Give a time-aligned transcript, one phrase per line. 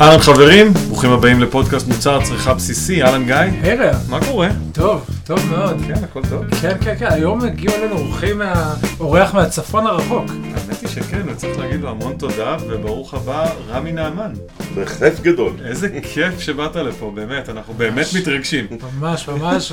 [0.00, 4.48] אהלן חברים, ברוכים הבאים לפודקאסט מוצר צריכה בסיסי, אהלן גיא, היי מה קורה?
[4.72, 5.76] טוב, טוב מאוד.
[5.86, 6.44] כן, הכל טוב.
[6.60, 10.24] כן, כן, כן, היום הגיעו אלינו אורחים, מה- אורח מהצפון הרחוק.
[10.28, 14.32] האמת היא שכן, וצריך להגיד לו המון תודה, וברוך הבא, רמי נעמן.
[14.76, 15.52] בכיף גדול.
[15.64, 18.66] איזה כיף שבאת לפה, באמת, אנחנו באמת מתרגשים.
[19.00, 19.72] ממש, ממש,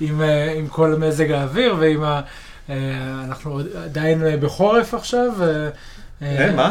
[0.00, 2.20] עם, אה, עם כל מזג האוויר ועם ה...
[2.70, 2.74] אה,
[3.24, 5.30] אנחנו עדיין בחורף עכשיו.
[5.42, 5.68] אה,
[6.22, 6.70] אה, מה?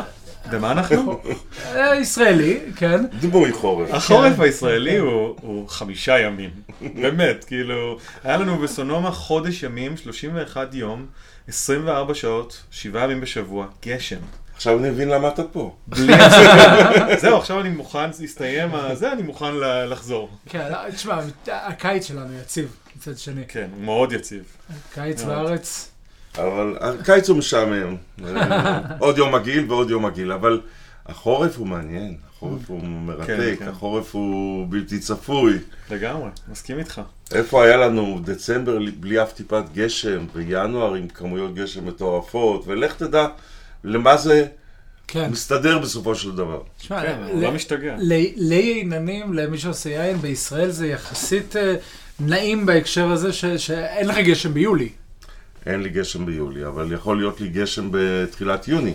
[0.51, 1.21] במה אנחנו?
[1.65, 3.05] אה, ישראלי, כן.
[3.19, 3.89] דימוי חורף.
[3.93, 6.49] החורף הישראלי הוא חמישה ימים,
[6.81, 11.05] באמת, כאילו, היה לנו בסונומה חודש ימים, 31 יום,
[11.47, 14.19] 24 שעות, 7 ימים בשבוע, גשם.
[14.55, 15.75] עכשיו אני מבין למה אתה פה.
[15.87, 16.13] בלי.
[17.21, 19.53] זהו, עכשיו אני מוכן, הסתיים הזה, אני מוכן
[19.89, 20.29] לחזור.
[20.49, 23.41] כן, לא, תשמע, הקיץ שלנו יציב, מצד שני.
[23.47, 24.43] כן, הוא מאוד יציב.
[24.93, 25.23] קיץ.
[25.23, 25.91] בארץ.
[26.37, 27.95] אבל הקיץ הוא משעמם.
[28.99, 30.61] עוד יום מגעיל ועוד יום מגעיל, אבל
[31.05, 33.67] החורף הוא מעניין, החורף הוא מרתק, כן.
[33.67, 35.53] החורף הוא בלתי צפוי.
[35.91, 37.01] לגמרי, מסכים איתך.
[37.33, 43.27] איפה היה לנו דצמבר בלי אף טיפת גשם, וינואר עם כמויות גשם מטורפות, ולך תדע
[43.83, 44.45] למה זה
[45.07, 45.29] כן.
[45.31, 46.61] מסתדר בסופו של דבר.
[46.77, 47.95] תשמע, כן, הוא לא משתגע.
[47.99, 51.75] ל- לייננים, למי שעושה יין בישראל, זה יחסית אה,
[52.19, 54.89] נעים בהקשר הזה ש- שאין לך גשם ביולי.
[55.65, 58.93] אין לי גשם ביולי, אבל יכול להיות לי גשם בתחילת יוני.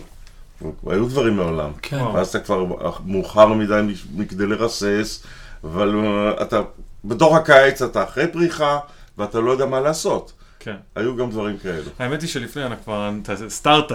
[0.87, 1.71] היו דברים מעולם.
[1.83, 2.03] כן.
[2.03, 2.65] ואז אתה כבר
[3.07, 3.81] מאוחר מדי
[4.15, 5.23] מכדי לרסס,
[5.65, 6.63] אבל uh, אתה,
[7.05, 8.79] בתוך הקיץ אתה אחרי פריחה,
[9.19, 10.33] ואתה לא יודע מה לעשות.
[10.59, 10.77] כן.
[10.95, 11.91] היו גם דברים כאלו.
[11.99, 13.93] האמת היא שלפני, אנחנו כבר אתה סטארט,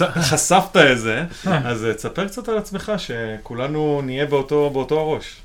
[0.00, 1.24] חשפת איזה,
[1.70, 5.36] אז אה, תספר קצת על עצמך, שכולנו נהיה באותו באותו הראש.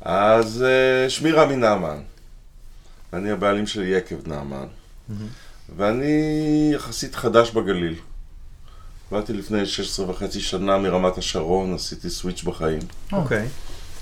[0.00, 0.64] אז
[1.08, 1.98] שמי רמי נעמן,
[3.12, 4.66] אני הבעלים של יקב נעמן,
[5.76, 7.94] ואני יחסית חדש בגליל.
[9.10, 12.80] באתי לפני 16 וחצי שנה מרמת השרון, עשיתי סוויץ' בחיים.
[13.12, 13.48] אוקיי.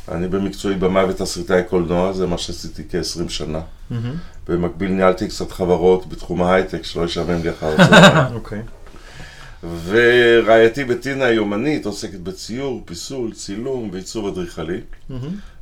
[0.09, 3.61] אני במקצועי במה ותסריטאי קולנוע, זה מה שעשיתי כ-20 שנה.
[4.49, 8.34] במקביל ניהלתי קצת חברות בתחום ההייטק, שלא ישעמם לי אחר הצהריים.
[8.34, 8.62] אוקיי.
[9.84, 14.81] ורעייתי בטינה היא אומנית, עוסקת בציור, פיסול, צילום ועיצוב אדריכלי.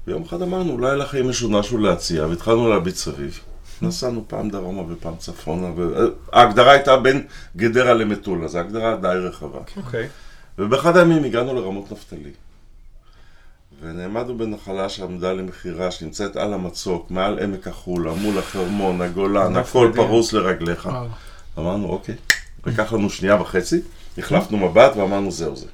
[0.07, 3.41] ויום אחד אמרנו, אולי לכם יש עוד משהו להציע, והתחלנו להביט סביב.
[3.83, 9.61] נסענו פעם דרומה ופעם צפונה, וההגדרה הייתה בין גדרה למטולה, זו הגדרה די רחבה.
[9.77, 10.09] אוקיי.
[10.59, 12.31] ובאחד הימים הגענו לרמות נפתלי.
[13.81, 19.93] ונעמדנו בנחלה שעמדה למכירה, שנמצאת על המצוק, מעל עמק החולה, מול החרמון, הגולן, הכל.
[19.95, 20.89] פרוס לרגליך.
[21.59, 22.15] אמרנו, אוקיי.
[22.67, 23.81] לקח לנו שנייה וחצי,
[24.19, 25.67] החלפנו מבט ואמרנו, זהו זה.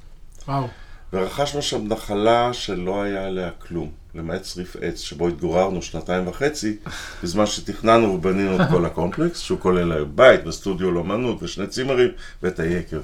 [0.48, 0.68] וואו.
[1.12, 6.76] ורכשנו שם נחלה שלא היה עליה כלום, למעט צריף עץ שבו התגוררנו שנתיים וחצי,
[7.22, 12.08] בזמן שתכננו ובנינו את כל הקומפלקס, שהוא כולל בית וסטודיו לאמנות ושני צימרים
[12.42, 13.00] ואת היקב.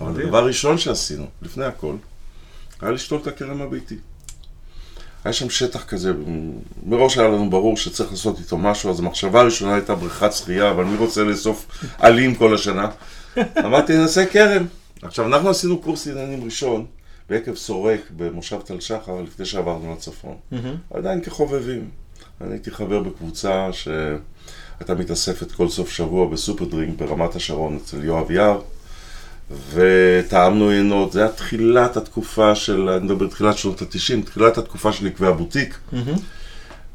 [0.00, 0.22] אבל.
[0.22, 1.94] הדבר הראשון שעשינו, לפני הכל,
[2.80, 3.96] היה לשתול את הכרם הביתי.
[5.24, 6.12] היה שם שטח כזה,
[6.86, 10.84] מראש היה לנו ברור שצריך לעשות איתו משהו, אז המחשבה הראשונה הייתה בריכת שחייה, אבל
[10.84, 11.66] מי רוצה לאסוף
[11.98, 12.88] עלים כל השנה?
[13.66, 14.66] אמרתי, נעשה כרם.
[15.02, 16.86] עכשיו, אנחנו עשינו קורס עניינים ראשון
[17.30, 20.36] בעקב סורק במושב תל שחר לפני שעברנו לצפון.
[20.94, 21.90] עדיין כחובבים.
[22.40, 28.30] אני הייתי חבר בקבוצה שהייתה מתאספת כל סוף שבוע בסופר דרינק ברמת השרון אצל יואב
[28.30, 28.60] יער,
[29.70, 35.06] וטעמנו יינות, זה היה תחילת התקופה של, אני מדבר תחילת שנות ה-90, תחילת התקופה של
[35.06, 35.78] עקבי הבוטיק,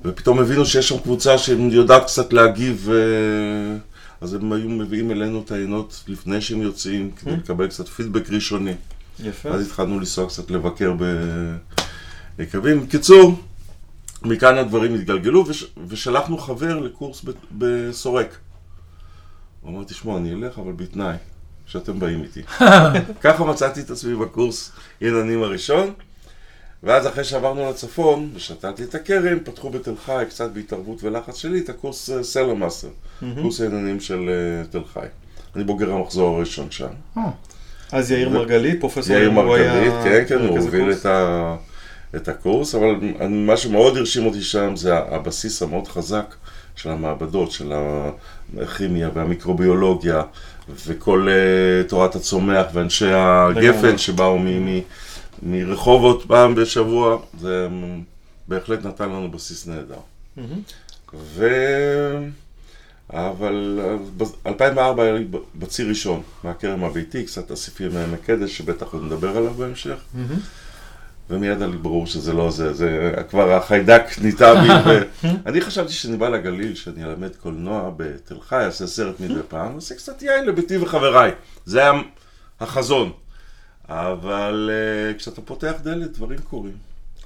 [0.06, 3.78] ופתאום הבינו שיש שם קבוצה שיודעת קצת להגיב, אה,
[4.22, 8.73] אז הם היו מביאים אלינו את היינות לפני שהם יוצאים, כדי לקבל קצת פידבק ראשוני.
[9.24, 9.50] יפה.
[9.50, 10.94] אז התחלנו לנסוע קצת לבקר
[12.38, 12.85] ביקבים.
[12.85, 13.40] בקיצור,
[14.24, 15.66] מכאן הדברים התגלגלו, וש...
[15.88, 17.31] ושלחנו חבר לקורס ב...
[17.58, 18.38] בסורק.
[19.62, 21.16] הוא אמר, תשמעו, אני אלך, אבל בתנאי
[21.66, 22.44] שאתם באים איתי.
[23.24, 25.94] ככה מצאתי את עצמי בקורס ייננים הראשון,
[26.84, 31.69] ואז אחרי שעברנו לצפון, ושתלתי את הכרם, פתחו בתל חי, קצת בהתערבות ולחץ שלי, את
[31.69, 32.90] הקורס cellar master,
[33.41, 35.06] קורס העיננים של אה, תל חי.
[35.55, 36.90] אני בוגר המחזור הראשון שם.
[37.91, 40.91] אז יאיר מרגלית, פרופסור יאיר הוא היה מרגלית, כן, כן, הוא הוביל.
[40.91, 41.56] את, ה,
[42.16, 42.96] את הקורס, אבל
[43.30, 46.36] מה שמאוד הרשים אותי שם זה הבסיס המאוד חזק
[46.76, 47.74] של המעבדות, של
[48.62, 50.22] הכימיה והמיקרוביולוגיה,
[50.86, 53.97] וכל אה, תורת הצומח ואנשי הגפן.
[53.97, 54.82] שבאו מ, מ,
[55.44, 57.68] מרחובות פעם בשבוע, זה
[58.47, 59.96] בהחלט נתן לנו בסיס נהדר.
[60.38, 60.62] מהמם.
[61.14, 61.47] ו...
[63.14, 69.03] אבל אה, ב-2004 היה לי בציר ראשון, מהכרם הביתי, קצת אסיפים מעמק קדש, שבטח עוד
[69.03, 69.97] נדבר עליו בהמשך.
[70.14, 70.40] מהמם.
[71.29, 74.67] ומיד היה לי ברור שזה לא זה, זה כבר החיידק ניטע בי.
[75.46, 79.96] ואני חשבתי שאני בא לגליל, שאני אלמד קולנוע בתל חי, אעשה סרט מדי פעם, אעשה
[79.96, 81.32] קצת יין לביתי וחבריי.
[81.66, 81.91] זה היה
[82.59, 83.11] החזון.
[83.90, 86.78] אבל uh, כשאתה פותח דלת, דברים קורים.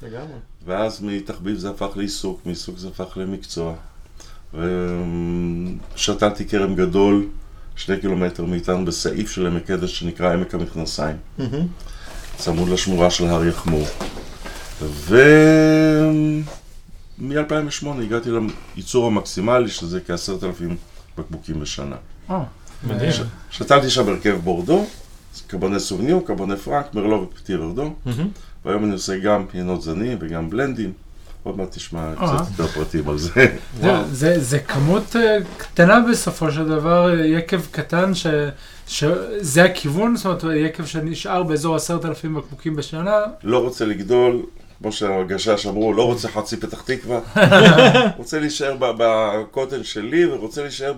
[0.01, 0.37] לגמרי.
[0.65, 3.75] ואז מתחביב זה הפך לעיסוק, מעיסוק זה הפך למקצוע.
[5.95, 7.25] ושתלתי כרם גדול,
[7.75, 11.15] שני קילומטר מאיתנו, בסעיף של עמק קדש שנקרא עמק המכנסיים,
[12.37, 13.85] צמוד לשמורה של הר יחמור.
[17.19, 17.31] ומ-2008
[18.01, 18.29] הגעתי
[18.75, 20.75] לייצור המקסימלי, שזה כעשרת אלפים
[21.17, 21.95] בקבוקים בשנה.
[22.29, 22.43] אה,
[22.87, 23.11] מדהים.
[23.11, 23.21] ש-
[23.51, 24.85] שתלתי שם הרכב בורדו,
[25.47, 27.93] קבונה סובניו, קבונה פרנק, מרלו ופטיר ארדו,
[28.65, 30.91] והיום אני עושה גם יינות זנים וגם בלנדים.
[31.43, 32.15] עוד מעט תשמע אה.
[32.15, 33.17] קצת יותר פרטים על
[34.11, 34.37] זה.
[34.39, 38.27] זה, כמות אה, קטנה בסופו של דבר, אה, יקב קטן, ש,
[38.87, 44.45] שזה הכיוון, זאת אומרת, יקב שנשאר באזור עשרת אלפים בקבוקים בשנה, לא רוצה לגדול,
[44.79, 47.19] כמו שהגשש אמרו, לא רוצה חצי פתח תקווה,
[48.17, 50.93] רוצה להישאר בקוטן שלי ורוצה להישאר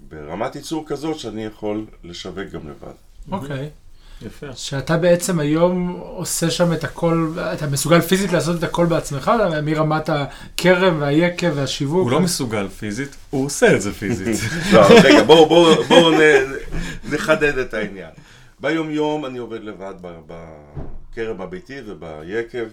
[0.00, 2.94] ברמת ייצור כזאת שאני יכול לשווק גם לבד.
[3.32, 3.70] אוקיי.
[4.26, 4.46] יפה.
[4.54, 9.30] שאתה בעצם היום עושה שם את הכל, אתה מסוגל פיזית לעשות את הכל בעצמך,
[9.62, 12.02] מרמת הכרם והיקב והשיווק.
[12.02, 14.38] הוא לא מסוגל פיזית, הוא עושה את זה פיזית.
[14.72, 16.12] לא, רגע, בואו בוא, בוא
[17.10, 18.10] נחדד את העניין.
[18.60, 19.94] ביום יום אני עובד לבד
[21.12, 22.64] בכרם הביתי וביקב.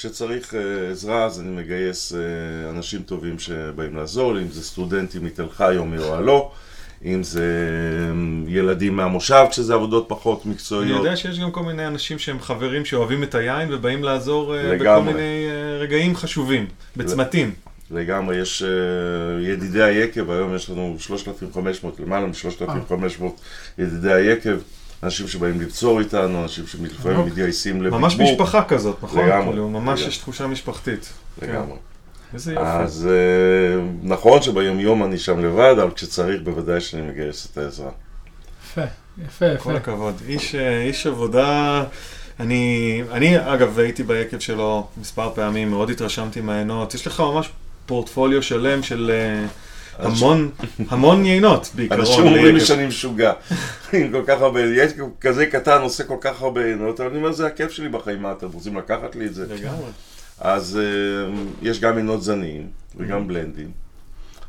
[0.00, 5.24] כשצריך אה, עזרה אז אני מגייס אה, אנשים טובים שבאים לעזור לי, אם זה סטודנטים
[5.24, 6.52] מתל חי או מאוהלו,
[7.04, 10.98] אם זה אה, ילדים מהמושב כשזה עבודות פחות אני מקצועיות.
[10.98, 14.74] יודע שיש גם כל מיני אנשים שהם חברים שאוהבים את היין ובאים לעזור אה, בכל
[14.74, 15.12] לגמרי.
[15.12, 16.66] מיני אה, רגעים חשובים,
[16.96, 17.52] בצמתים.
[17.90, 23.24] לגמרי, יש uh, ידידי היקב, היום יש לנו 3,500, למעלה מ-3,500
[23.78, 24.58] ידידי היקב,
[25.02, 27.30] אנשים שבאים לבצור איתנו, אנשים שלפעמים אוקיי.
[27.32, 27.98] מתגייסים לביקור.
[27.98, 29.26] ממש משפחה כזאת, נכון?
[29.26, 29.48] לגמרי.
[29.48, 30.08] כאילו, ממש לגמרי.
[30.08, 31.12] יש תחושה משפחתית.
[31.42, 31.76] לגמרי.
[32.34, 32.64] איזה יופי.
[32.66, 37.90] אז uh, נכון שביום יום אני שם לבד, אבל כשצריך בוודאי שאני מגייס את העזרה.
[38.64, 38.80] יפה,
[39.26, 39.64] יפה, יפה.
[39.64, 40.14] כל הכבוד.
[40.28, 41.84] איש, אה, איש עבודה,
[42.40, 46.94] אני, אני אגב הייתי ביקב שלו מספר פעמים, מאוד התרשמתי מהיינות.
[46.94, 47.50] יש לך ממש
[47.86, 49.46] פורטפוליו שלם של אה,
[50.06, 50.50] המון,
[50.88, 52.00] המון יינות בעיקרון.
[52.00, 52.60] אנשים אומרים לי.
[52.60, 53.32] שאני משוגע,
[53.92, 57.32] עם כל כך הרבה, יש כזה קטן עושה כל כך הרבה עינות, אבל אני אומר
[57.32, 59.46] זה הכיף שלי בחיים, מה אתם רוצים לקחת לי את זה?
[59.54, 59.90] לגמרי.
[60.40, 62.66] אז אה, יש גם יינות זנים
[62.96, 63.70] וגם בלנדים.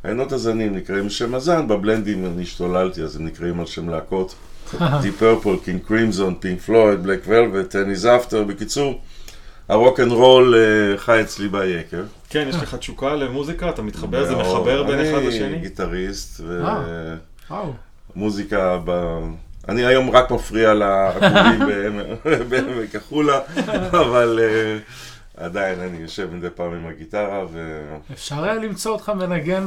[0.03, 4.35] היינות הזנים נקראים שם הזן, בבלנדים אני השתוללתי, אז הם נקראים על שם להקות.
[4.73, 9.01] Deep Purple, King Crimson, Pink Floyd, Black Velvet, Ten Years After, בקיצור,
[9.69, 11.97] הרוק אנד רול אה, חי אצלי ביקב.
[12.29, 14.35] כן, יש לך תשוקה למוזיקה, אתה מתחבר, זה.
[14.35, 15.59] מחבר בין אחד אני לשני?
[15.59, 17.15] גיטריסט, אה.
[17.49, 17.73] וואו.
[18.15, 19.19] ומוזיקה ב...
[19.69, 21.59] אני היום רק מפריע לעגורים
[22.49, 23.39] בעמק- החולה,
[23.91, 24.39] אבל
[25.41, 27.81] עדיין אני יושב מדי פעם עם הגיטרה, ו...
[28.13, 29.65] אפשר היה למצוא אותך מנגן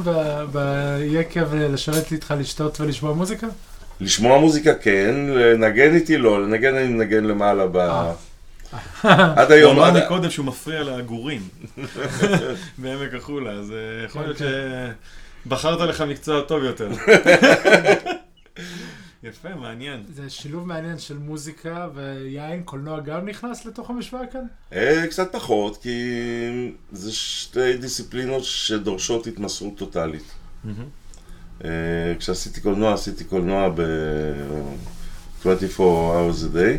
[0.51, 3.47] ביקב, לשבת איתך, לשתות ולשמוע מוזיקה?
[4.01, 7.77] לשמוע מוזיקה כן, לנגן איתי לא, לנגן אני מנגן למעלה ב...
[7.77, 8.13] אה.
[9.35, 9.95] עד הוא היום, אמר עד...
[9.95, 11.41] לי קודם שהוא מפריע לעגורים
[12.77, 14.45] בעמק החולה, אז אה, יכול להיות כן,
[15.45, 16.89] שבחרת לך מקצוע טוב יותר.
[19.29, 20.03] יפה, מעניין.
[20.15, 24.45] זה שילוב מעניין של מוזיקה ויין, קולנוע גם נכנס לתוך המשוואה כאן?
[24.73, 25.99] אה, קצת פחות, כי
[26.91, 30.31] זה שתי דיסציפלינות שדורשות התמסרות טוטאלית.
[31.63, 31.69] אה,
[32.19, 36.77] כשעשיתי קולנוע, עשיתי קולנוע ב-24 hours a day,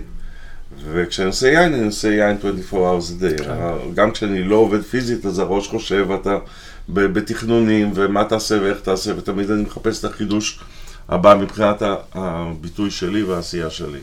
[0.84, 3.44] וכשאני עושה יין, אני עושה יין 24 hours a day.
[3.44, 3.94] כן.
[3.94, 6.38] גם כשאני לא עובד פיזית, אז הראש חושב, אתה
[6.88, 10.60] בתכנונים, ומה תעשה ואיך תעשה, ותמיד אני מחפש את החידוש
[11.08, 11.82] הבא מבחינת
[12.14, 14.00] הביטוי שלי והעשייה שלי.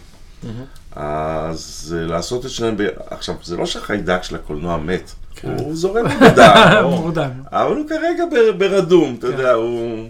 [0.96, 2.82] אז אה, לעשות את שניהם, ב...
[3.10, 5.56] עכשיו, זה לא שהחיידק של הקולנוע מת, כן.
[5.60, 7.32] הוא זורם בדם.
[7.52, 8.24] אבל הוא כרגע
[8.58, 9.28] ברדום, אתה.
[9.28, 10.10] יודע, הוא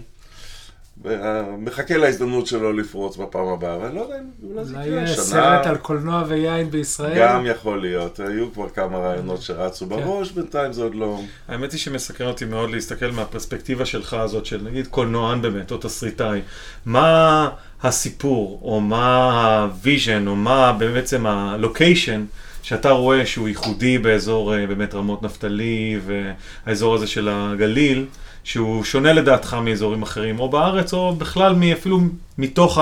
[1.58, 4.96] מחכה להזדמנות שלו לפרוץ בפעם הבאה, אבל אני לא יודע אם אולי זה אולי יקרה
[4.96, 5.24] יהיה השנה.
[5.24, 7.18] סרט על קולנוע ויין בישראל?
[7.18, 9.96] גם יכול להיות, היו כבר כמה רעיונות שרצו כן.
[9.96, 11.20] בראש, בינתיים זה עוד לא...
[11.48, 16.40] האמת היא שמסקרן אותי מאוד להסתכל מהפרספקטיבה שלך הזאת, של נגיד קולנוען באמת, או תסריטאי.
[16.86, 17.48] מה
[17.82, 22.24] הסיפור, או מה ה vision, או מה בעצם ה location
[22.62, 28.06] שאתה רואה שהוא ייחודי באזור אה, באמת רמות נפתלי, והאזור הזה של הגליל,
[28.44, 32.00] שהוא שונה לדעתך מאזורים אחרים, או בארץ, או בכלל אפילו
[32.38, 32.78] מתוך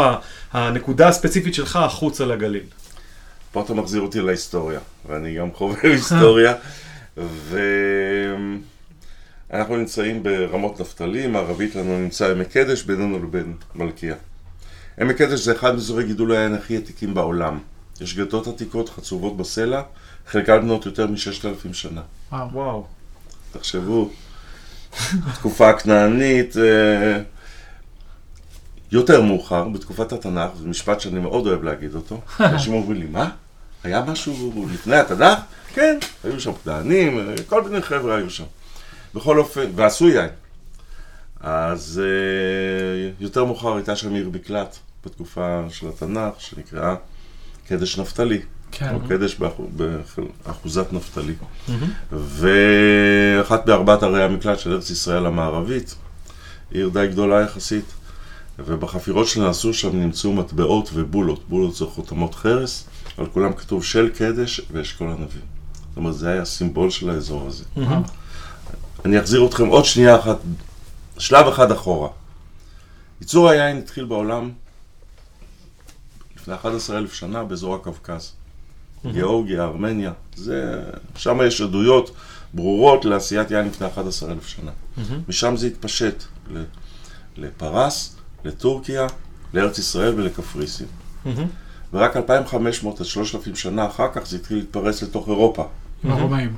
[0.52, 2.64] הנקודה הספציפית שלך החוצה לגליל.
[3.52, 6.54] פה אתה מחזיר אותי להיסטוריה, ואני גם חובב היסטוריה,
[9.50, 14.14] ואנחנו נמצאים ברמות נפתלי, מערבית לנו נמצא עמק קדש, בינינו לבין מלכיה.
[15.00, 17.58] עמק קדש זה אחד מאזורי גידול היין הכי עתיקים בעולם.
[18.00, 19.82] יש גדות עתיקות חצובות בסלע,
[20.26, 22.02] חלקן בנות יותר מ-6,000 שנה.
[22.32, 22.86] וואו.
[23.52, 24.10] תחשבו,
[25.34, 27.20] תקופה הכנענית, אה,
[28.92, 33.30] יותר מאוחר, בתקופת התנ"ך, זה משפט שאני מאוד אוהב להגיד אותו, אנשים אומרים לי, מה?
[33.84, 35.38] היה משהו לפני התנ"ך?
[35.74, 38.44] כן, היו שם כנענים, כל מיני חבר'ה היו שם.
[39.14, 40.28] בכל אופן, ועשו יין.
[41.40, 46.94] אז אה, יותר מאוחר הייתה שם עיר מקלט בתקופה של התנ"ך, שנקראה
[47.66, 48.40] קדש נפתלי.
[48.72, 48.94] כן.
[48.94, 49.68] או קדש באחו-
[50.46, 51.34] באחוזת נפתלי.
[52.12, 55.94] ואחת בארבעת ערי המקלט של ארץ ישראל המערבית,
[56.70, 57.84] עיר די גדולה יחסית,
[58.58, 61.48] ובחפירות שנעשו שם נמצאו מטבעות ובולות.
[61.48, 62.84] בולות זה חותמות חרס,
[63.18, 65.40] על כולם כתוב של קדש ואשכול הנביא.
[65.88, 67.64] זאת אומרת, זה היה הסימבול של האזור הזה.
[69.04, 70.36] אני אחזיר אתכם עוד שנייה אחת,
[71.18, 72.08] שלב אחד אחורה.
[73.20, 74.50] ייצור היין התחיל בעולם
[76.36, 78.32] לפני 11,000 שנה באזור הקווקז.
[79.06, 80.82] גיאורגיה, ארמניה, זה,
[81.16, 82.10] שם יש עדויות
[82.54, 84.70] ברורות לעשיית יין לפני 11,000 שנה.
[85.28, 86.62] משם זה התפשט ל-
[87.36, 89.06] לפרס, לטורקיה,
[89.54, 90.86] לארץ ישראל ולקפריסין.
[91.92, 95.64] ורק 2,500 עד 3,000 שנה אחר כך זה התחיל להתפרס לתוך אירופה.
[96.04, 96.56] הרומאים.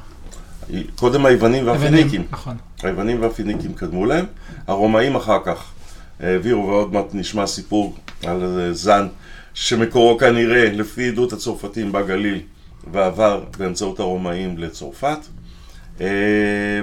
[0.96, 2.26] קודם היוונים והפיניקים.
[2.30, 2.56] נכון.
[2.82, 4.26] היוונים והפיניקים קדמו להם,
[4.66, 5.64] הרומאים אחר כך
[6.20, 7.96] העבירו, ועוד מעט נשמע סיפור
[8.26, 9.06] על איזה זן
[9.54, 12.40] שמקורו כנראה, לפי עדות הצרפתים בגליל,
[12.92, 15.18] ועבר באמצעות הרומאים לצרפת.
[16.00, 16.06] אה,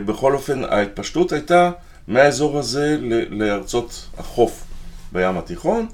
[0.06, 1.72] בכל אופן, ההתפשטות הייתה
[2.08, 2.98] מהאזור הזה
[3.30, 4.64] לארצות החוף
[5.12, 5.88] בים התיכון,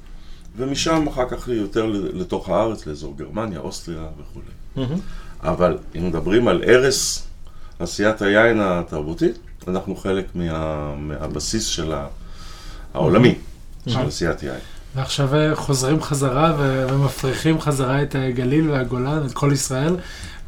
[0.57, 4.45] ומשם אחר כך יותר לתוך הארץ, לאזור גרמניה, אוסטריה וכולי.
[5.43, 7.19] אבל אם מדברים על ערש
[7.79, 11.93] עשיית היין התרבותית, אנחנו חלק מה, מהבסיס של
[12.93, 13.35] העולמי
[13.87, 14.59] של עשיית יין.
[14.95, 19.95] ועכשיו אה, חוזרים חזרה ומפריחים חזרה את הגליל והגולן, את כל ישראל,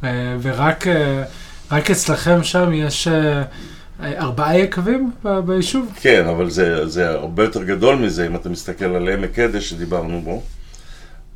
[0.04, 1.24] אה, ורק אה,
[1.70, 3.42] רק אצלכם שם יש אה,
[4.02, 5.10] אה, ארבעה יקבים
[5.46, 5.92] ביישוב?
[6.00, 10.20] כן, אבל זה, זה הרבה יותר גדול מזה, אם אתה מסתכל על עמק קדש שדיברנו
[10.20, 10.42] בו.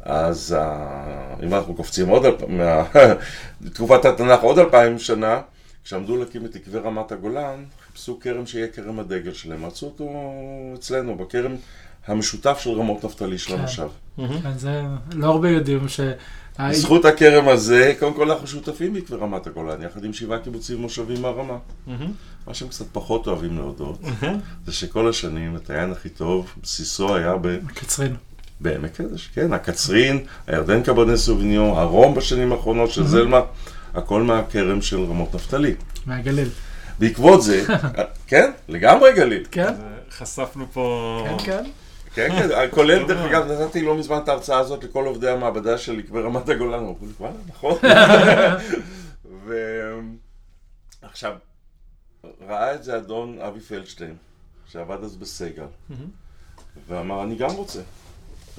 [0.02, 2.42] אז אה, אם אנחנו קופצים עוד, אלפ...
[2.48, 2.84] מה...
[3.74, 5.40] תקופת התנ"ך עוד אלפיים שנה,
[5.84, 10.10] כשעמדו להקים את עקבי רמת הגולן, חיפשו כרם שיהיה כרם הדגל שלהם, מצאו אותו
[10.74, 11.56] אצלנו, בכרם
[12.06, 13.58] המשותף של רמות נפתלי של כן.
[13.58, 13.88] המושב.
[14.16, 14.82] כן, זה
[15.12, 16.00] לא הרבה יודעים ש...
[16.58, 21.22] בזכות הכרם הזה, קודם כל אנחנו שותפים בעקבי רמת הגולן, יחד עם שבעה קיבוצים ומושבים
[21.22, 21.56] מהרמה.
[22.46, 23.98] מה שהם קצת פחות אוהבים להודות,
[24.66, 27.58] זה שכל השנים את היין הכי טוב, בסיסו היה ב...
[27.66, 28.16] קצרין.
[28.60, 33.40] בעמק קדש, כן, הקצרין, הירדן קברני סוביניון, הרום בשנים האחרונות של זלמה,
[33.94, 35.74] הכל מהכרם של רמות נפתלי.
[36.06, 36.48] מהגליל.
[36.98, 37.64] בעקבות זה,
[38.26, 39.44] כן, לגמרי גליל.
[39.50, 39.66] כן?
[39.66, 39.72] אה,
[40.10, 41.26] חשפנו פה...
[41.28, 41.64] כן, כן.
[42.14, 45.98] כן, כן, כולל, דרך אגב, נתתי לא מזמן את ההרצאה הזאת לכל עובדי המעבדה של
[45.98, 47.78] עקבי רמת הגולן, אמרו לי, וואלה, נכון.
[51.02, 51.32] ועכשיו,
[52.48, 54.16] ראה את זה אדון אבי פלדשטיין,
[54.72, 55.66] שעבד אז בסגל,
[56.88, 57.80] ואמר, אני גם רוצה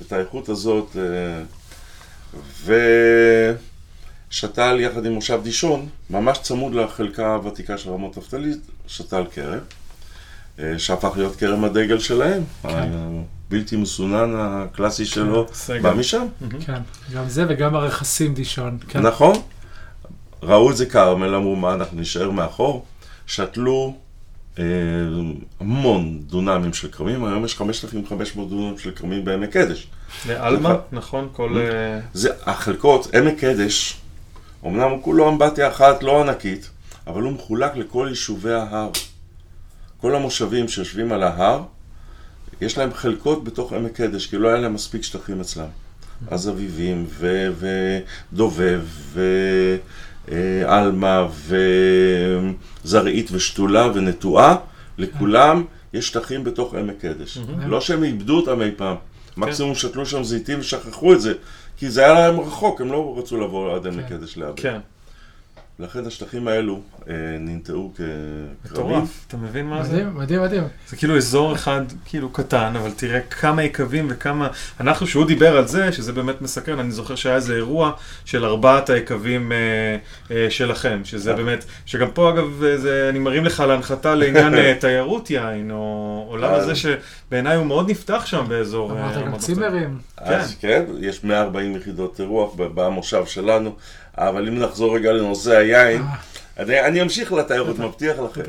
[0.01, 1.43] את האיכות הזאת, אה,
[4.29, 8.51] ושתל יחד עם מושב דישון, ממש צמוד לחלקה הוותיקה של רמות נפתלי,
[8.87, 9.59] שתל כרם.
[10.59, 12.43] אה, שהפך להיות כרם הדגל שלהם,
[13.47, 15.79] הבלתי מסונן הקלאסי שלו, סגל.
[15.79, 16.25] בא משם.
[16.65, 16.81] כן.
[17.13, 18.77] גם זה וגם הרכסים דישון.
[18.87, 19.01] כן.
[19.01, 19.35] נכון.
[20.43, 22.85] ראו את זה כרמל, אמרו מה, אנחנו נישאר מאחור.
[23.27, 23.95] שתלו
[24.59, 24.63] אה,
[25.59, 29.87] המון דונמים של כרמים, היום יש 5,500 דונם של כרמים בעמק קדש.
[30.27, 31.29] לעלמה, נכון?
[31.31, 31.57] כל...
[31.57, 33.97] אה, זה החלקות, עמק קדש,
[34.65, 36.69] אמנם הוא כולו אמבטיה אחת לא ענקית,
[37.07, 38.89] אבל הוא מחולק לכל יישובי ההר.
[40.01, 41.63] כל המושבים שיושבים על ההר,
[42.61, 45.67] יש להם חלקות בתוך עמק קדש, כי לא היה להם מספיק שטחים אצלם.
[46.27, 47.07] אז אביבים,
[48.31, 48.81] ודובב,
[50.17, 51.27] ועלמה,
[52.83, 54.55] וזרעית, ושתולה, ונטועה,
[54.97, 57.37] לכולם יש שטחים בתוך עמק קדש.
[57.67, 58.95] לא שהם איבדו אותם אי פעם.
[59.37, 61.33] מקסימום שתלו שם זיתים ושכחו את זה,
[61.77, 64.59] כי זה היה להם רחוק, הם לא רצו לבוא עד עמק קדש לאבד.
[64.59, 64.79] כן,
[65.79, 66.94] לכן השטחים האלו אה,
[67.39, 68.55] ננטעו כקרמים.
[68.65, 69.25] מטורף.
[69.27, 69.91] אתה מבין מה זה?
[69.91, 70.63] מדהים, מדהים, מדהים.
[70.87, 74.47] זה כאילו אזור אחד כאילו קטן, אבל תראה כמה יקבים וכמה...
[74.79, 77.91] אנחנו, שהוא דיבר על זה, שזה באמת מסקרן, אני זוכר שהיה איזה אירוע
[78.25, 79.57] של ארבעת היקבים אה,
[80.31, 84.73] אה, שלכם, שזה באמת, שגם פה אגב, אה, זה, אני מרים לך להנחתה לעניין אה,
[84.81, 88.91] תיירות יין, או עולם הזה שבעיניי הוא מאוד נפתח שם באזור...
[88.91, 89.97] אה, אמרת גם צימרים.
[90.17, 93.75] אז כן, יש 140 יחידות אירוח במושב שלנו,
[94.17, 96.34] אבל אם נחזור רגע לנושא היין, אה.
[96.57, 98.41] אני, אני אמשיך לתיירות, מבטיח לכם.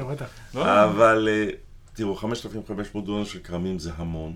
[0.55, 1.51] לא, אבל אה,
[1.95, 4.35] תראו, 5,500 דונם של כרמים זה המון,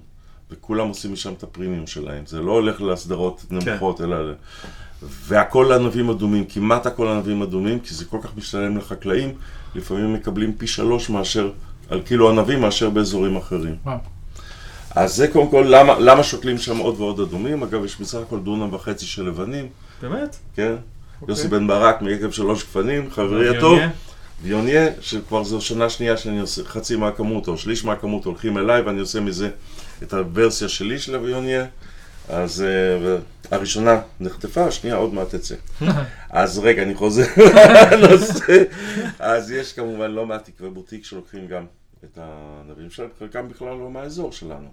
[0.50, 2.26] וכולם עושים משם את הפרימיום שלהם.
[2.26, 4.16] זה לא הולך להסדרות נמוכות, אלא...
[5.02, 9.34] והכל ענבים אדומים, כמעט הכל ענבים אדומים, כי זה כל כך משתלם לחקלאים,
[9.74, 11.50] לפעמים מקבלים פי שלוש מאשר,
[11.90, 13.76] על קילו ענבים מאשר באזורים אחרים.
[13.84, 13.98] וואו.
[14.90, 17.62] אז זה קודם כל, למה, למה שותלים שם עוד ועוד אדומים?
[17.62, 19.68] אגב, יש בסך הכל דונם וחצי של לבנים,
[20.02, 20.36] באמת?
[20.54, 20.74] כן?
[21.28, 23.78] יוסי בן ברק מיקב שלוש גפנים, חברי הטוב.
[24.42, 24.86] ויוניה?
[25.00, 29.20] שכבר זו שנה שנייה שאני עושה חצי מהכמות או שליש מהכמות הולכים אליי ואני עושה
[29.20, 29.50] מזה
[30.02, 31.66] את הוורסיה שלי של הוויוניה.
[32.28, 33.16] אז אה,
[33.50, 35.54] הראשונה נחטפה, השנייה עוד מעט תצא.
[36.30, 37.24] אז רגע, אני חוזר
[38.02, 38.62] לנושא.
[39.18, 41.64] אז יש כמובן לא מעט תקווי בוטיק שלוקחים גם
[42.04, 44.68] את הנביאים שלהם, חלקם בכלל לא מהאזור שלנו.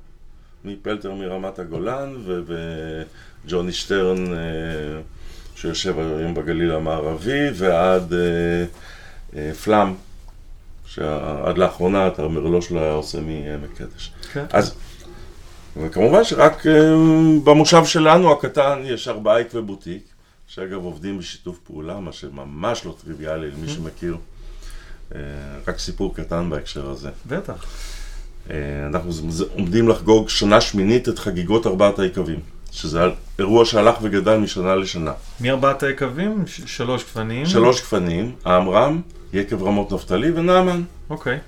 [0.65, 4.37] מפלטר מרמת הגולן וג'וני שטרן אה,
[5.61, 8.19] שיושב היום בגליל המערבי ועד אה,
[9.35, 9.93] אה, פלאם,
[10.85, 14.11] שעד לאחרונה את המרלו שלו היה עושה מעמק קדש.
[14.33, 14.45] כן.
[14.49, 14.75] אז,
[15.77, 16.95] וכמובן שרק אה,
[17.43, 20.03] במושב שלנו הקטן יש ארבעה עקבי בוטיק,
[20.47, 24.17] שאגב עובדים בשיתוף פעולה, מה שממש לא טריוויאלי למי שמכיר.
[25.15, 25.19] אה,
[25.67, 27.09] רק סיפור קטן בהקשר הזה.
[27.27, 27.65] בטח.
[28.49, 28.55] אה,
[28.87, 29.11] אנחנו
[29.53, 32.39] עומדים לחגוג שנה שמינית את חגיגות ארבעת היקבים,
[32.77, 32.99] שזה
[33.39, 35.11] אירוע שהלך וגדל משנה לשנה.
[35.41, 37.45] מארבעת היקבים, שלוש גפנים.
[37.45, 39.01] שלוש גפנים, עמרם,
[39.33, 40.83] יקב רמות נפתלי ונעמן.
[41.09, 41.39] אוקיי.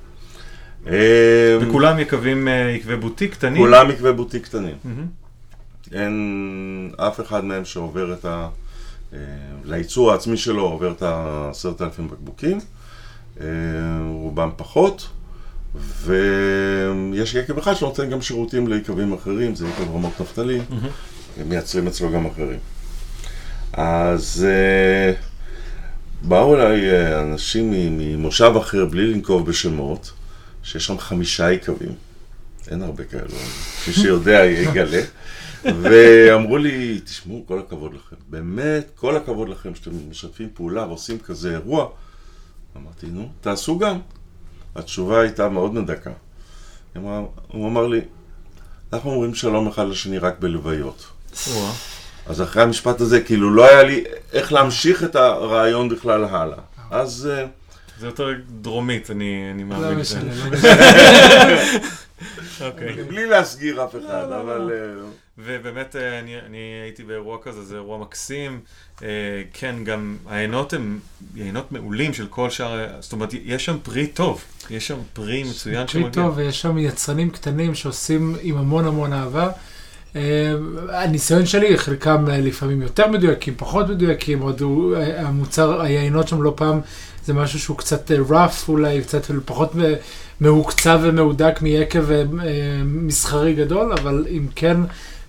[0.87, 3.61] אה, וכולם יקבים אה, יקבי בוטיק קטנים?
[3.61, 4.75] כולם עקבי בוטיק קטנים.
[5.91, 8.49] אין אף אחד מהם שעובר את ה...
[9.13, 9.19] אה,
[9.65, 12.59] לייצור העצמי שלו עובר את העשרת אלפים בקבוקים,
[13.41, 13.45] אה,
[14.09, 15.09] רובם פחות,
[15.75, 20.65] ויש יקב אחד שנותן גם שירותים ליקבים אחרים, זה יקב רמות נפתלי, הם
[21.47, 22.59] מייצרים אצלו גם אחרים.
[23.73, 25.13] אז אה,
[26.21, 30.11] באו אליי אה, אנשים ממושב אחר, בלי לנקוב בשמות,
[30.63, 31.95] שיש שם חמישה יקבים.
[32.67, 33.35] אין הרבה כאלו,
[33.87, 35.01] מי שיודע יגלה.
[35.63, 38.15] ואמרו לי, תשמעו, כל הכבוד לכם.
[38.29, 41.89] באמת, כל הכבוד לכם שאתם משתפים פעולה ועושים כזה אירוע.
[42.77, 43.99] אמרתי, נו, תעשו גם.
[44.75, 46.11] התשובה הייתה מאוד מדכא.
[47.47, 48.01] הוא אמר לי,
[48.93, 51.07] אנחנו אומרים שלום אחד לשני רק בלוויות.
[52.25, 56.57] אז אחרי המשפט הזה, כאילו, לא היה לי איך להמשיך את הרעיון בכלל הלאה.
[56.91, 57.45] אז אה,
[57.99, 58.29] זה יותר
[58.61, 59.99] דרומית, אני אני לא מאמין.
[59.99, 60.21] משנה.
[60.35, 60.71] לא משנה.
[62.61, 63.03] אוקיי.
[63.03, 64.57] בלי להסגיר אף אחד, לא, אבל...
[64.57, 64.71] לא.
[64.71, 68.59] אה, ובאמת אה, אני, אני הייתי באירוע כזה, זה אירוע מקסים.
[69.03, 69.07] אה,
[69.53, 70.99] כן, גם היינות הם
[71.35, 75.87] יינות מעולים של כל שאר, זאת אומרת, יש שם פרי טוב, יש שם פרי מצוין
[75.87, 76.23] פרי שמגיע.
[76.23, 79.49] טוב, ויש שם יצרנים קטנים שעושים עם המון המון אהבה.
[80.15, 80.53] אה,
[80.89, 86.53] הניסיון שלי, חלקם לפעמים יותר מדויקים, פחות מדויקים, עוד הוא, אה, המוצר, היינות שם לא
[86.55, 86.79] פעם,
[87.25, 89.71] זה משהו שהוא קצת אה, rough אולי, קצת פחות
[90.41, 92.23] מהוקצב ומהודק מיקב אה,
[92.85, 94.77] מסחרי גדול, אבל אם כן,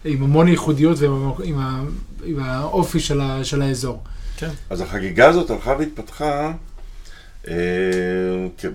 [0.04, 1.82] עם המון ייחודיות ועם עם ה-
[2.24, 4.02] עם האופי של, ה, של האזור.
[4.36, 4.48] כן.
[4.70, 6.52] אז החגיגה הזאת הלכה והתפתחה אה,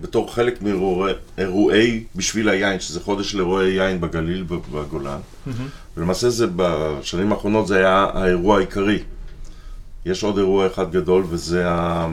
[0.02, 5.20] בתור חלק מאירועי בשביל היין, שזה חודש של אירועי יין בגליל ובגולן.
[5.98, 9.00] ולמעשה זה בשנים האחרונות זה היה האירוע העיקרי.
[10.06, 12.08] יש עוד אירוע אחד גדול וזה אה,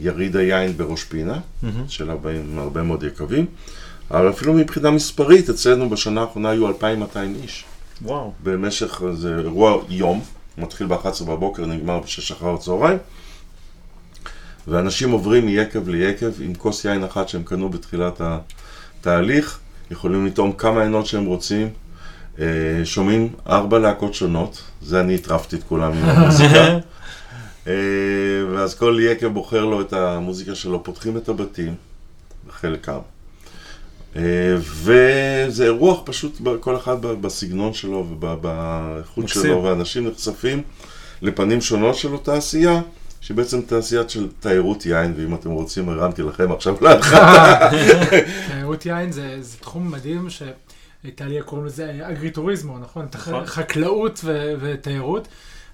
[0.00, 1.38] יריד היין בראש פינה.
[1.88, 3.46] של הרבה, הרבה מאוד יקבים.
[4.10, 7.64] אבל אפילו מבחינה מספרית, אצלנו בשנה האחרונה היו 2,200 איש.
[8.02, 8.32] וואו.
[8.42, 10.20] במשך, זה אירוע יום,
[10.58, 12.98] מתחיל ב-11 בבוקר, נגמר ב-6 אחר הצהריים,
[14.68, 18.20] ואנשים עוברים מיקב ליקב עם כוס יין אחת שהם קנו בתחילת
[19.00, 19.58] התהליך,
[19.90, 21.68] יכולים לטעום כמה עינות שהם רוצים,
[22.38, 22.44] אה,
[22.84, 26.78] שומעים ארבע להקות שונות, זה אני הטרפתי את כולם עם המוזיקה,
[27.66, 27.72] אה,
[28.52, 31.74] ואז כל יקב בוחר לו את המוזיקה שלו, פותחים את הבתים,
[32.50, 32.98] חלקם.
[34.16, 34.22] אה,
[34.60, 39.28] וזה אירוח פשוט, כל אחד בסגנון שלו ובאיכות.
[39.28, 40.62] שלו, ואנשים נחשפים
[41.22, 42.80] לפנים שונות של אותה עשייה,
[43.24, 47.70] שהיא בעצם תעשיית של תיירות יין, ואם אתם רוצים, הרמתי לכם עכשיו להנחתה.
[48.52, 53.06] תיירות יין זה, זה תחום מדהים שאיטליה קוראים לזה אגריטוריזמו, נכון?
[53.14, 53.46] נכון.
[53.46, 55.28] חקלאות ו- ותיירות.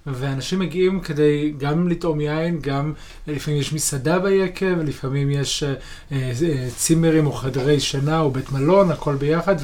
[0.06, 2.92] ואנשים מגיעים כדי גם לטעום יין, גם
[3.26, 5.74] לפעמים יש מסעדה ביקב, לפעמים יש אה,
[6.12, 9.56] אה, צימרים או חדרי שינה או בית מלון, הכל ביחד,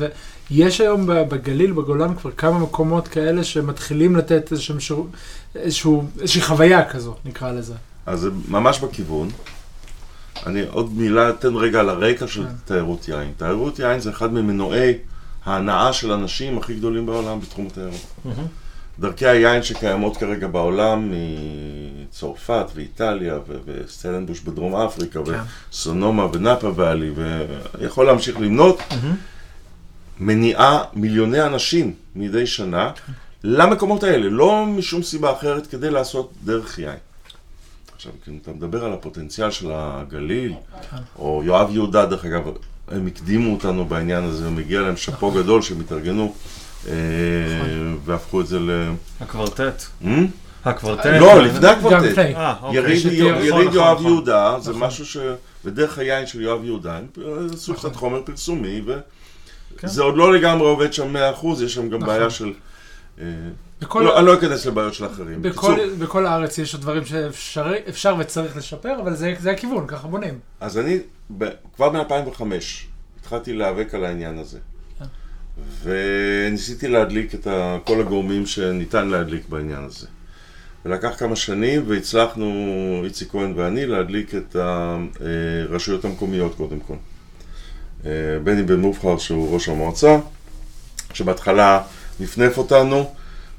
[0.51, 5.07] ויש היום בגליל, בגולן, כבר כמה מקומות כאלה שמתחילים לתת איזשהו,
[5.55, 7.75] איזשהו, איזושהי חוויה כזו, נקרא לזה.
[8.07, 9.29] אז זה ממש בכיוון.
[10.47, 12.53] אני עוד מילה אתן רגע על הרקע של כן.
[12.65, 13.33] תיירות יין.
[13.37, 14.95] תיירות יין זה אחד ממנועי
[15.45, 18.07] ההנאה של אנשים הכי גדולים בעולם בתחום התיירות.
[19.01, 21.13] דרכי היין שקיימות כרגע בעולם,
[22.09, 25.33] מצרפת ואיטליה וסטלנבוש בדרום אפריקה, כן.
[25.73, 27.11] וסונומה ונאפה ואלי,
[27.79, 28.79] ויכול להמשיך למנות.
[30.21, 32.91] מניעה מיליוני אנשים מדי שנה
[33.45, 36.97] למקומות האלה, לא משום סיבה אחרת כדי לעשות דרך יין.
[37.95, 40.55] עכשיו, אם אתה מדבר על הפוטנציאל של הגליל,
[41.19, 42.43] או יואב יהודה, דרך אגב,
[42.89, 46.35] הם הקדימו אותנו בעניין הזה, ומגיע להם שאפו גדול שהם התארגנו
[46.89, 46.93] אה,
[48.05, 48.71] והפכו את זה ל...
[49.21, 49.83] הקוורטט.
[50.03, 50.07] Hmm?
[50.65, 51.07] הקוורטט?
[51.07, 52.19] לא, לפני הקוורטט.
[52.19, 52.77] אה, אוקיי.
[52.77, 54.83] יריד נכון, יואב נכון, יהודה, זה נכון.
[54.83, 55.17] משהו ש...
[55.65, 57.07] ודרך היין של יואב יהודה, הם
[57.55, 57.91] עשו נכון.
[57.91, 58.83] קצת חומר פרסומי,
[59.79, 59.87] כן.
[59.87, 61.19] וזה עוד לא לגמרי עובד שם 100%,
[61.65, 62.07] יש שם גם נכון.
[62.07, 62.53] בעיה של...
[63.21, 63.25] אה,
[63.81, 65.43] בכל- לא, אני לא אכנס לבעיות של אחרים.
[65.43, 69.87] בכל, בקיצור, בכל הארץ יש עוד דברים שאפשר אפשר וצריך לשפר, אבל זה, זה הכיוון,
[69.87, 70.39] ככה בונים.
[70.61, 70.99] אז אני,
[71.39, 71.45] ב-
[71.77, 72.43] כבר ב-2005,
[73.21, 74.59] התחלתי להיאבק על העניין הזה.
[74.99, 75.05] כן.
[75.83, 80.07] וניסיתי להדליק את ה- כל הגורמים שניתן להדליק בעניין הזה.
[80.85, 82.55] ולקח כמה שנים והצלחנו,
[83.05, 84.57] איציק כהן ואני, להדליק את
[85.69, 86.95] הרשויות המקומיות קודם כל.
[88.05, 88.11] אה,
[88.45, 90.19] בני בן מובחר שהוא ראש המועצה,
[91.13, 91.83] שבהתחלה
[92.21, 93.11] נפנף אותנו,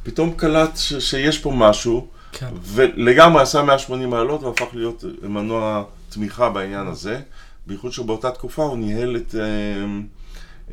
[0.03, 2.47] פתאום קלט ש- שיש פה משהו, כן.
[2.63, 7.19] ולגמרי עשה 180 מעלות והפך להיות מנוע תמיכה בעניין הזה,
[7.67, 9.99] בייחוד שבאותה תקופה הוא ניהל את, אה,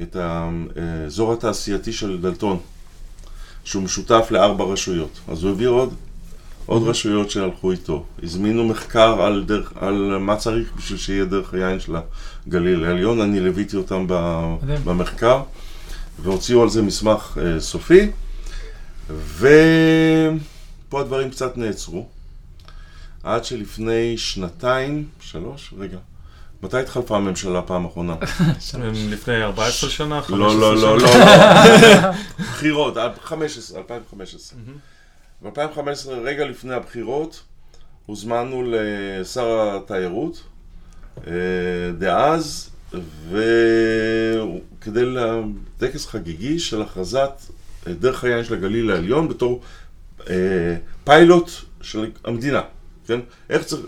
[0.02, 2.58] את האזור התעשייתי של דלתון,
[3.64, 5.18] שהוא משותף לארבע רשויות.
[5.28, 5.94] אז הוא הביא עוד,
[6.66, 8.04] עוד רשויות שהלכו איתו.
[8.22, 11.96] הזמינו מחקר על, דרך, על מה צריך בשביל שיהיה דרך היין של
[12.46, 14.54] הגליל העליון, אני ליוויתי אותם ב-.
[14.84, 15.42] במחקר,
[16.22, 18.10] והוציאו על זה מסמך אה, סופי.
[19.10, 22.06] ופה הדברים קצת נעצרו,
[23.22, 25.98] עד שלפני שנתיים, שלוש, רגע,
[26.62, 28.14] מתי התחלפה הממשלה פעם אחרונה?
[29.10, 30.22] לפני 14 שנה?
[30.22, 31.64] 15 לא, לא, לא, לא, שנה?
[32.02, 32.12] לא.
[32.52, 34.58] בחירות, 2015, 2015.
[35.42, 37.42] ב-2015, רגע לפני הבחירות,
[38.06, 40.42] הוזמנו לשר התיירות
[41.26, 41.32] אה,
[41.98, 42.70] דאז,
[43.30, 47.30] וכדי לטקס חגיגי של הכרזת
[47.86, 49.60] אה, דרך היין של הגליל העליון בתור
[50.30, 51.50] אה, פיילוט
[51.82, 52.62] של המדינה,
[53.06, 53.20] כן?
[53.50, 53.86] איך צריך...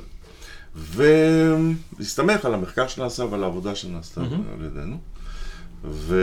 [0.76, 4.96] ולהסתמך על המחקר שנעשה ועל העבודה שנעשתה על ידינו.
[5.84, 6.20] ו...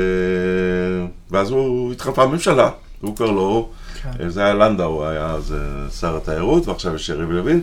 [1.32, 2.72] ואז הוא התחלפה הממשלה,
[3.04, 3.70] הוא כבר לא...
[4.04, 4.30] כן.
[4.30, 7.62] זה היה לנדאו, היה אז אה, שר התיירות, ועכשיו יש יריב לוין.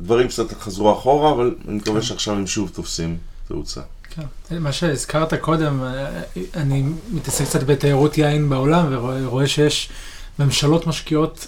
[0.00, 3.16] דברים קצת חזרו אחורה, אבל אני מקווה שעכשיו הם שוב תופסים
[3.48, 3.80] תאוצה.
[4.14, 4.58] כן.
[4.58, 6.22] מה שהזכרת קודם, אה,
[6.54, 9.88] אני מתעסק קצת בתיירות יין בעולם, ורואה שיש
[10.38, 11.46] ממשלות משקיעות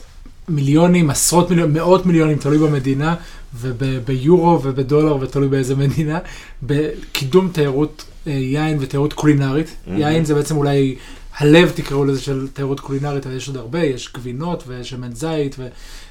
[0.49, 3.15] מיליונים, עשרות מיליונים, מאות מיליונים, תלוי במדינה,
[3.55, 6.19] וביורו ובדולר, ותלוי באיזה מדינה,
[6.63, 9.67] בקידום תיירות אה, יין ותיירות קולינרית.
[9.67, 9.91] Mhm.
[9.91, 10.97] יין זה בעצם אולי
[11.39, 15.57] הלב, תקראו לזה, של תיירות קולינרית, אבל יש עוד הרבה, יש גבינות ושמן זית,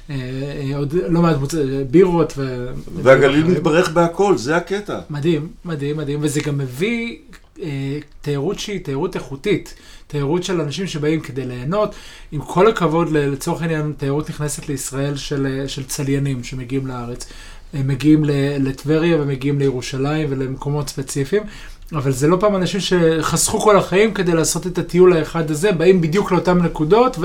[0.08, 1.54] ועוד לא מעט מוצ...
[1.90, 2.32] בירות.
[2.36, 2.66] ו...
[3.02, 5.00] והגליל מתברך בהכל, זה הקטע.
[5.10, 7.16] מדהים, מדהים, מדהים, וזה גם מביא
[7.62, 9.74] אה, תיירות שהיא תיירות איכותית,
[10.06, 11.94] תיירות של אנשים שבאים כדי ליהנות.
[12.32, 17.26] עם כל הכבוד, לצורך העניין, תיירות נכנסת לישראל של, אה, של צליינים שמגיעים לארץ.
[17.74, 18.24] הם מגיעים
[18.58, 21.42] לטבריה ומגיעים לירושלים ולמקומות ספציפיים,
[21.92, 26.00] אבל זה לא פעם אנשים שחסכו כל החיים כדי לעשות את הטיול האחד הזה, באים
[26.00, 27.18] בדיוק לאותן נקודות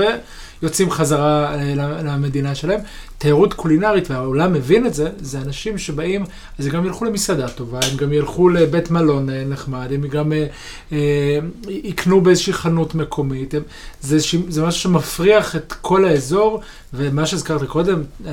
[0.62, 2.80] ויוצאים חזרה אה, למדינה שלהם.
[3.18, 6.24] תיירות קולינרית, והעולם מבין את זה, זה אנשים שבאים,
[6.58, 10.32] אז הם גם ילכו למסעדה טובה, הם גם ילכו לבית מלון אה, נחמד, הם גם
[10.32, 10.46] אה,
[10.92, 13.62] אה, יקנו באיזושהי חנות מקומית, הם,
[14.00, 14.18] זה,
[14.48, 16.60] זה משהו שמפריח את כל האזור,
[16.94, 18.32] ומה שהזכרת קודם, אה,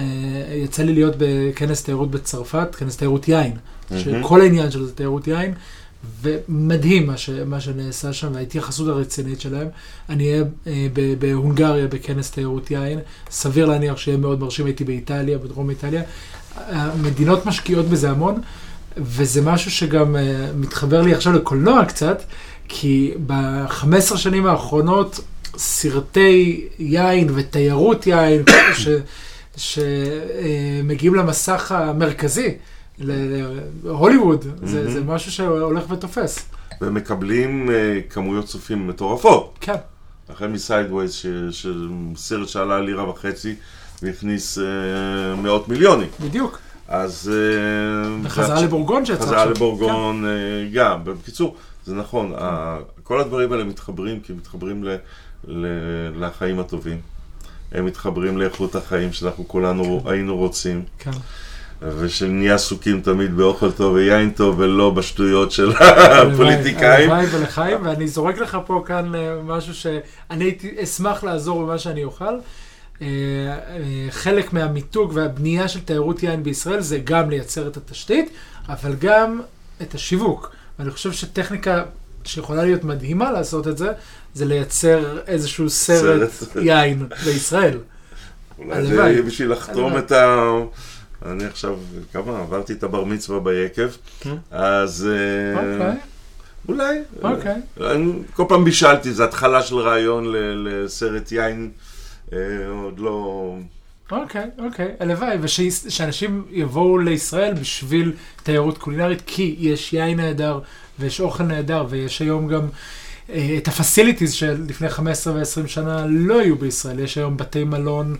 [0.55, 3.51] יצא לי להיות בכנס תיירות בצרפת, כנס תיירות יין,
[3.97, 5.53] שכל העניין שלו זה תיירות יין.
[6.21, 9.67] ומדהים מה, ש, מה שנעשה שם, וההתייחסות הרצינית שלהם.
[10.09, 10.87] אני אהיה אה,
[11.19, 12.99] בהונגריה בכנס תיירות יין,
[13.31, 16.03] סביר להניח שיהיה מאוד מרשים, הייתי באיטליה, בדרום איטליה.
[16.55, 18.41] המדינות משקיעות בזה המון,
[18.97, 22.23] וזה משהו שגם אה, מתחבר לי עכשיו לקולנוע קצת,
[22.67, 25.19] כי ב-15 שנים האחרונות
[25.57, 28.43] סרטי יין ותיירות יין
[29.57, 32.53] שמגיעים למסך המרכזי.
[32.99, 36.49] להוליווד, זה, זה משהו שהולך ותופס.
[36.81, 39.57] ומקבלים אה, כמויות צופים מטורפות.
[39.61, 39.75] כן,
[40.29, 43.55] החל מסיידווייז, שסרט שעלה לירה וחצי
[44.01, 44.63] והכניס אה,
[45.35, 46.07] מאות מיליונים.
[46.21, 46.59] בדיוק.
[46.87, 47.31] אז...
[47.33, 49.51] אה, וחזרה לבורגון שיצא חזרה עכשיו.
[49.51, 50.29] לבורגון אה,
[50.73, 50.99] גם.
[51.03, 51.55] בקיצור,
[51.85, 54.95] זה נכון, ה- כל הדברים האלה מתחברים, כי מתחברים ל-
[55.47, 56.97] ל- לחיים הטובים.
[57.71, 61.11] הם מתחברים לאיכות החיים שאנחנו כולנו היינו רוצים, כן.
[61.81, 67.11] ושנהיה עסוקים תמיד באוכל טוב ויין טוב ולא בשטויות של הפוליטיקאים.
[67.11, 72.03] הלוואי ולחיים, ואני זורק לך פה כאן אה, משהו שאני הייתי אשמח לעזור במה שאני
[72.03, 72.25] אוכל.
[72.25, 72.37] אה,
[73.01, 73.57] אה,
[74.09, 78.29] חלק מהמיתוג והבנייה של תיירות יין בישראל זה גם לייצר את התשתית,
[78.69, 79.41] אבל גם
[79.81, 80.51] את השיווק.
[80.79, 81.83] ואני חושב שטכניקה
[82.23, 83.91] שיכולה להיות מדהימה לעשות את זה,
[84.33, 86.29] זה לייצר איזשהו סרט.
[86.55, 87.77] יין בישראל.
[88.59, 88.95] אולי זה.
[88.95, 89.97] יהיה בשביל לחתום.
[89.97, 90.51] את ה...
[91.25, 91.77] אני עכשיו,
[92.13, 93.89] כמה, עברתי את הבר מצווה ביקב,
[94.51, 95.99] אז אה, אוקיי,
[96.67, 96.99] אולי.
[97.23, 97.61] אוקיי.
[98.33, 100.25] כל פעם בישלתי, זו התחלה של רעיון
[100.65, 101.71] לסרט יין,
[102.33, 102.37] אה,
[102.83, 103.55] עוד לא
[104.11, 110.59] אוקיי, אוקיי, הלוואי, ושאנשים יבואו לישראל בשביל תיירות קולינרית, כי יש יין נהדר,
[110.99, 112.67] ויש אוכל נהדר, ויש היום גם
[113.29, 116.99] אה, את הפסיליטיז שלפני 15 ו-20 שנה לא היו בישראל.
[116.99, 118.15] יש היום בתי מלון,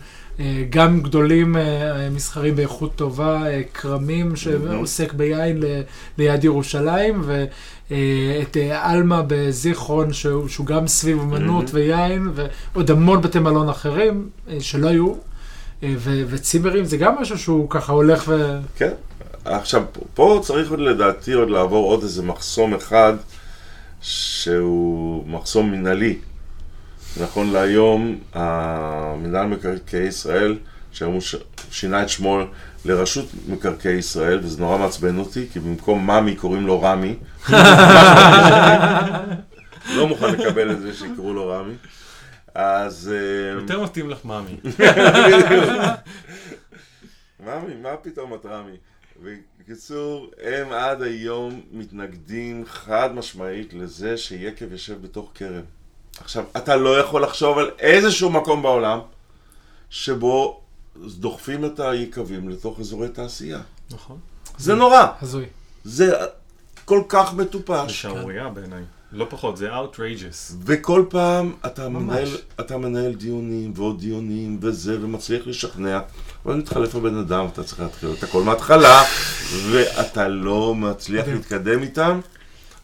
[0.70, 5.62] גם גדולים אה, מסחרים באיכות טובה, אה, כרמים שעוסק ביין
[6.18, 13.38] ליד ירושלים, ואת אה, עלמה בזיכרון, שהוא, שהוא גם סביב אמנות ויין, ועוד המון בתי
[13.38, 15.14] מלון אחרים אה, שלא היו.
[15.82, 18.58] אה, ו- וצימרים זה גם משהו שהוא ככה הולך ו...
[18.76, 18.92] כן.
[19.44, 19.82] עכשיו,
[20.14, 23.12] פה צריך עוד לדעתי עוד לעבור עוד איזה מחסום אחד,
[24.00, 26.18] שהוא מחסום מנהלי.
[27.16, 30.58] נכון להיום, המנהל מקרקעי ישראל,
[30.92, 31.18] שהיום
[31.70, 32.40] שינה את שמו
[32.84, 37.16] לרשות מקרקעי ישראל, וזה נורא מעצבן אותי, כי במקום מאמי קוראים לו רמי.
[39.96, 41.74] לא מוכן לקבל את זה שיקראו לו רמי.
[42.54, 43.12] אז...
[43.14, 44.56] אה, יותר מתאים לך מאמי.
[47.46, 48.76] ממי, מה פתאום את רמי?
[49.60, 55.62] בקיצור, הם עד היום מתנגדים חד משמעית לזה שיקב יושב בתוך כרם.
[56.20, 58.98] עכשיו, אתה לא יכול לחשוב על איזשהו מקום בעולם
[59.90, 60.60] שבו
[60.96, 63.60] דוחפים את היקבים לתוך אזורי תעשייה.
[63.90, 64.18] נכון.
[64.58, 65.46] זה נורא, הזוי.
[65.84, 66.12] זה
[66.84, 68.02] כל כך זה מטופש.
[68.02, 68.82] שערורייה בעיניי.
[69.12, 70.54] לא פחות, זה outrageous.
[70.64, 71.88] וכל פעם אתה.
[71.88, 72.28] מנהל,
[72.60, 76.00] אתה מנהל דיונים ועוד דיונים וזה, ומצליח לשכנע,
[76.44, 79.02] אבל מתחלף הבן אדם, אתה צריך להתחיל את הכל מההתחלה,
[79.70, 81.28] ואתה לא מצליח.
[81.28, 82.20] להתקדם איתם.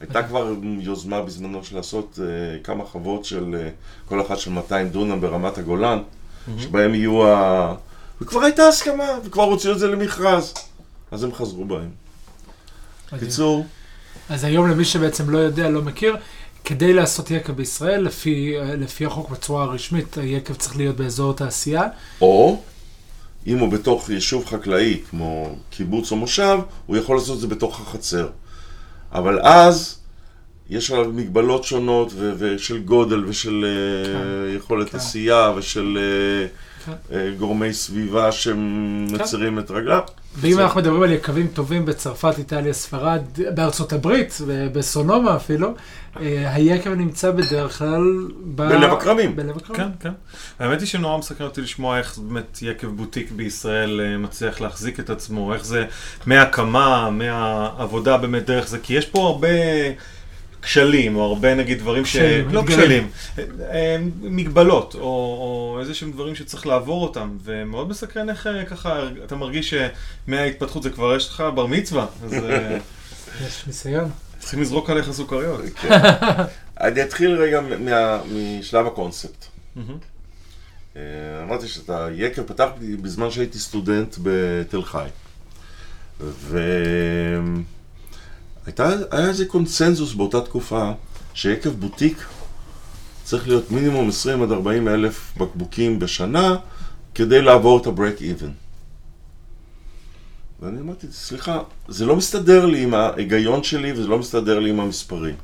[0.01, 4.89] הייתה כבר יוזמה בזמנו של לעשות uh, כמה חוות של, uh, כל אחת של 200
[4.89, 5.99] דונם ברמת הגולן,
[6.59, 7.75] שבהם יהיו ה...
[8.21, 10.55] וכבר הייתה הסכמה, וכבר הוציאו את זה למכרז.
[11.11, 11.91] אז הם חזרו בהם.
[13.19, 13.67] קיצור,
[14.29, 16.17] אז היום למי שבעצם לא יודע, לא מכיר,
[16.65, 21.83] כדי לעשות יקב בישראל, לפי, לפי החוק בצורה הרשמית, היקב צריך להיות באזור תעשייה.
[22.21, 22.61] או
[23.47, 27.81] אם הוא בתוך יישוב חקלאי, כמו קיבוץ או מושב, הוא יכול לעשות את זה בתוך
[27.81, 28.29] החצר.
[29.15, 29.99] אבל אז
[30.71, 34.97] יש עליו מגבלות שונות ושל גודל ושל אה, כן, יכולת כן.
[34.97, 35.99] עשייה ושל.
[36.01, 36.47] אה,
[37.39, 40.01] גורמי סביבה שמצרים את רגליו.
[40.37, 43.23] ואם אנחנו מדברים על יקבים טובים בצרפת, איטליה, ספרד,
[43.55, 44.39] בארצות הברית,
[44.73, 45.75] בסונומה אפילו,
[46.21, 48.69] אה, היקב נמצא בדרך כלל ב...
[48.69, 49.37] בלב הכרמים.
[49.37, 49.85] בלב הכרמים.
[49.85, 50.13] כן, כן.
[50.65, 55.11] האמת היא שנורא מסקרן אותי לשמוע איך באמת יקב בוטיק בישראל אה, מצליח להחזיק את
[55.11, 55.85] עצמו, איך זה
[56.27, 59.49] מהקמה, מהעבודה באמת דרך זה, כי יש פה הרבה
[60.65, 62.17] כשלים, או הרבה נגיד דברים ש...
[62.51, 62.63] לא.
[62.67, 63.09] כשלים,
[63.71, 69.09] אה, מגבלות, או, או איזה שהם דברים שצריך לעבור אותם, ומאוד מסקרן איך אה, ככה
[69.25, 72.79] אתה מרגיש שמההתפתחות זה כבר יש לך בר מצווה, אז אה,
[73.47, 74.11] יש ניסיון.
[74.39, 75.61] צריכים לזרוק עליך סוכריות.
[75.81, 76.01] כן.
[76.81, 77.61] אני אתחיל רגע
[78.33, 79.47] משלב הקונספט.
[81.43, 85.09] אמרתי שאת היקב פתחתי בזמן שהייתי סטודנט בתל חי.
[88.67, 90.93] והיה איזה קונסנזוס באותה תקופה
[91.35, 92.25] שיקב בוטיק
[93.25, 96.57] צריך להיות מינימום 20 עד 40 אלף בקבוקים בשנה
[97.15, 98.51] כדי לעבור את ה-break even.
[100.61, 104.81] ואני אמרתי, סליחה, זה לא מסתדר לי עם ההיגיון שלי וזה לא מסתדר לי עם
[104.81, 105.35] המספרים.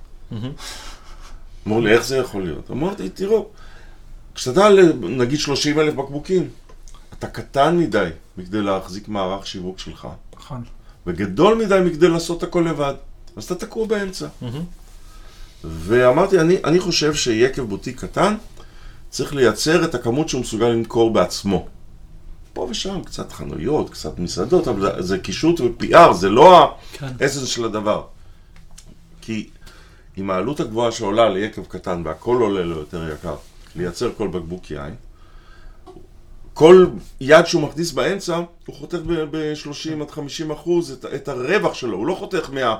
[1.66, 2.70] אמרו לי, איך זה יכול להיות?
[2.70, 3.48] אמרתי, תראו,
[4.34, 4.68] כשאתה
[5.00, 6.48] נגיד 30 אלף בקבוקים,
[7.18, 10.64] אתה קטן מדי מכדי להחזיק מערך שיווק שלך, נכון.
[11.06, 12.94] וגדול מדי מכדי לעשות הכל לבד.
[13.40, 14.26] אז אתה תקוע באמצע.
[15.64, 18.34] ואמרתי, אני, אני חושב שיקב בוטיק קטן
[19.10, 21.66] צריך לייצר את הכמות שהוא מסוגל למכור בעצמו.
[22.52, 27.06] פה ושם קצת חנויות, קצת מסעדות, אבל זה, זה קישוט ו-PR, זה לא כן.
[27.20, 28.02] האסנס של הדבר.
[29.20, 29.48] כי
[30.16, 33.36] עם העלות הגבוהה שעולה ליקב קטן והכל עולה לו יותר יקר,
[33.76, 34.94] לייצר כל בקבוק יין,
[36.54, 36.86] כל
[37.20, 38.98] יד שהוא מכניס באמצע, הוא חותך
[39.30, 42.76] ב-30 עד 50 אחוז את, את הרווח שלו, הוא לא חותך מה,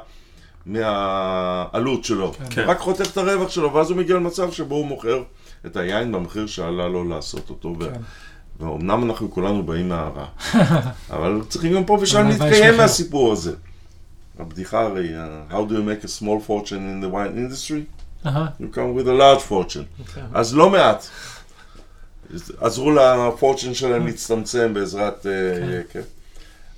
[0.66, 2.64] מהעלות שלו, כן.
[2.66, 5.22] רק חותך את הרווח שלו, ואז הוא מגיע למצב שבו הוא מוכר
[5.66, 7.74] את היין במחיר שעלה לו לעשות אותו.
[7.80, 8.00] ו- כן.
[8.60, 10.26] ואומנם אנחנו כולנו באים מהרע,
[11.10, 12.76] אבל צריכים גם פה ושם להתקיים.
[12.76, 13.52] מהסיפור הזה.
[14.38, 18.06] הבדיחה הרי, uh, How do you make a small fortune in the wine industry?
[18.26, 18.46] אהה.
[18.60, 20.00] You come with a large fortune.
[20.00, 20.22] אוקיי.
[20.34, 21.06] אז לא מעט.
[22.60, 26.00] עזרו לפורצ'ן שלהם להצטמצם בעזרת אה, יקב.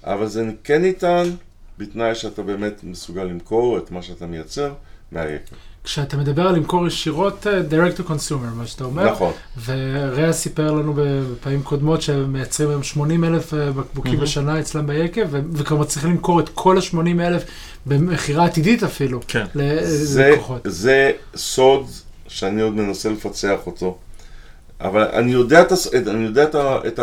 [0.04, 1.30] אבל זה כן ניתן,
[1.78, 4.72] בתנאי שאתה באמת מסוגל למכור את מה שאתה מייצר
[5.12, 5.54] מהיקב.
[5.84, 9.10] כשאתה מדבר על למכור ישירות, אה, direct to consumer, מה שאתה אומר.
[9.12, 9.32] נכון.
[9.64, 15.40] וריאה סיפר לנו בפעמים קודמות שהם מייצרים היום 80 אלף בקבוקים בשנה אצלם ביקב, ו-
[15.52, 17.42] וכבר צריכים למכור את כל ה-80 אלף
[17.86, 19.44] במכירה עתידית אפילו, כן.
[19.54, 20.60] ל- זה, ללקוחות.
[20.64, 21.86] זה סוד
[22.28, 23.98] שאני עוד מנסה לפצח אותו.
[24.80, 26.98] אבל אני יודע את, הס- אני יודע את, ה- את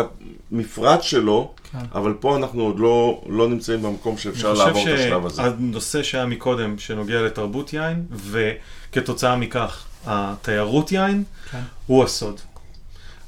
[0.52, 1.78] המפרט שלו, כן.
[1.94, 5.42] אבל פה אנחנו עוד לא, לא נמצאים במקום שאפשר אני לעבור חושב את השלב הזה.
[5.42, 11.60] שהנושא שהיה מקודם, שנוגע לתרבות יין, וכתוצאה מכך התיירות יין, כן.
[11.86, 12.40] הוא הסוד.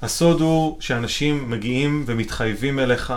[0.03, 3.13] הסוד הוא שאנשים מגיעים ומתחייבים אליך,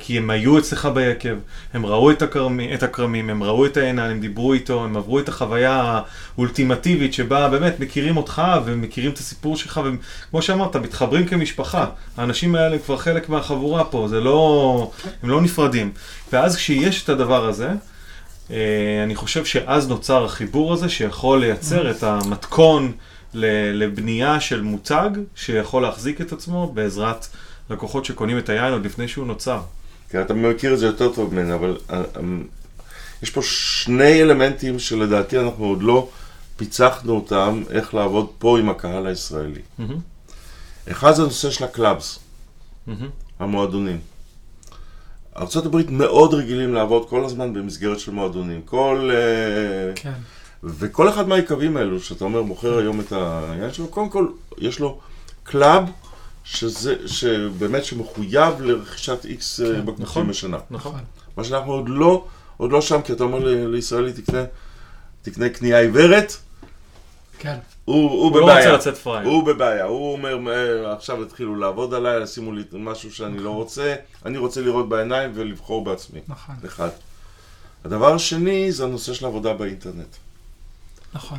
[0.00, 1.36] כי הם היו אצלך ביקב,
[1.74, 5.18] הם ראו את, הכרמי, את הכרמים, הם ראו את העיניים, הם דיברו איתו, הם עברו
[5.18, 6.00] את החוויה
[6.36, 9.80] האולטימטיבית שבה באמת מכירים אותך ומכירים את הסיפור שלך,
[10.28, 11.86] וכמו שאמרת, מתחברים כמשפחה.
[12.16, 14.90] האנשים האלה כבר חלק מהחבורה פה, זה לא...
[15.22, 15.92] הם לא נפרדים.
[16.32, 17.70] ואז כשיש את הדבר הזה,
[18.50, 22.92] אה, אני חושב שאז נוצר החיבור הזה שיכול לייצר את המתכון
[23.34, 27.26] לבנייה של מותג שיכול להחזיק את עצמו בעזרת
[27.70, 29.60] לקוחות שקונים את היין עוד לפני שהוא נוצר.
[30.08, 32.20] כן, אתה מכיר את זה יותר טוב ממני, אבל אה, אה,
[33.22, 36.08] יש פה שני אלמנטים שלדעתי אנחנו עוד לא
[36.56, 39.60] פיצחנו אותם, איך לעבוד פה עם הקהל הישראלי.
[39.78, 39.98] מהמם,
[40.90, 42.18] אחד זה הנושא של ה clubs,
[42.86, 43.98] מהמם, המועדונים.
[45.36, 48.62] ארה"ב מאוד רגילים לעבוד כל הזמן במסגרת של מועדונים.
[48.64, 49.10] כל...
[49.12, 50.12] אה, כן.
[50.64, 54.26] וכל אחד מהיקבים האלו, שאתה אומר, מוכר היום את העניין שלו, קודם כל,
[54.58, 54.98] יש לו
[55.42, 55.82] club,
[56.52, 60.28] שזה, שבאמת שמחויב לרכישת איקס כן, כן, בקבוקים נכון.
[60.28, 60.58] בשנה.
[60.70, 60.92] נכון.
[60.92, 61.04] נכון.
[61.36, 62.24] מה שאנחנו עוד לא,
[62.56, 64.44] עוד לא שם, כי אתה אומר לישראלי, תקנה,
[65.22, 66.36] תקנה קנייה עיוורת,
[67.38, 67.56] כן.
[67.84, 68.72] הוא, הוא הוא לא בבעיה.
[68.76, 69.28] רוצה לצאת פראייר.
[69.28, 70.48] הוא בבעיה, הוא אומר,
[70.86, 73.94] "אה, עכשיו התחילו לעבוד עליי, שימו לי משהו שאני לא רוצה,
[74.26, 76.20] אני רוצה לראות בעיניים ולבחור בעצמי.
[76.28, 76.54] נכון.
[76.66, 76.88] אחד.
[77.84, 80.16] הדבר השני זה הנושא של עבודה באינטרנט.
[81.14, 81.38] נכון.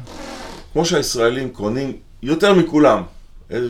[0.73, 3.03] כמו שהישראלים קונים יותר מכולם, אה,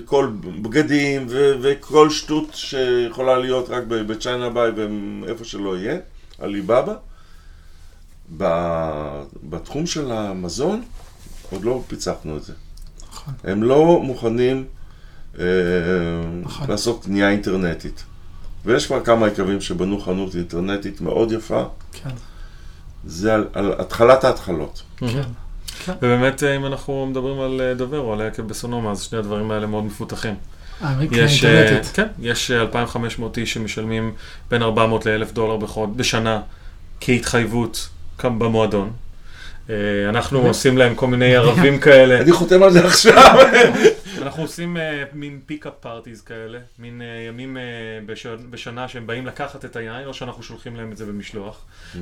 [0.06, 5.98] כל בגדים ו- וכל שטות שיכולה להיות רק בצ'יינה ביי ואיפה שלא יהיה,
[6.39, 6.94] עליבאבא.
[9.44, 10.84] בתחום של המזון
[11.52, 12.54] עוד לא פיצחנו את זה.
[13.12, 13.34] נכון.
[13.44, 14.65] הם לא מוכנים
[15.39, 15.46] אה,
[16.44, 16.70] נכון.
[16.70, 18.04] לעשות קנייה אינטרנטית.
[18.65, 22.10] ויש כבר כמה יקבים שבנו חנות אינטרנטית מאוד יפה, כן.
[23.06, 24.82] זה על, על התחלת ההתחלות.
[24.98, 25.22] כן.
[25.88, 29.52] ובאמת, אה, אם אנחנו מדברים על אה, דובר או על היקב בסונומה, אז שני הדברים
[29.52, 30.36] האלה מאוד מפותחים.
[31.12, 31.91] יש, אה, אינטרנטית.
[31.94, 34.13] כן, יש אה, 2,500 איש שמשלמים
[34.50, 36.41] בין 400 ל-1,000 דולר בחוד, בשנה
[37.02, 37.89] כהתחייבות
[38.24, 38.91] במועדון.
[39.69, 39.76] אה,
[40.10, 40.39] אנחנו?
[40.47, 42.21] עושים להם כל מיני ערבים כאלה.
[42.21, 43.38] אני חותם על זה עכשיו.
[44.21, 47.58] אנחנו עושים אה, מין פיק-אפ פארטיז כאלה, מין אה, ימים
[48.06, 51.58] בש- בשנה שהם באים לקחת את היין, או שאנחנו שולחים להם את זה במשלוח.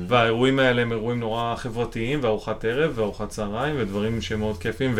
[0.08, 4.94] והאירועים האלה הם אירועים נורא חברתיים, וארוחת ערב, וארוחת צהריים, ודברים שהם מאוד כיפים,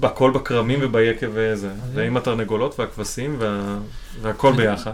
[0.00, 3.78] והכל בכרמים וביקב וזה, ועם התרנגולות והכבשים, וה...
[4.22, 4.92] והכל ביחד.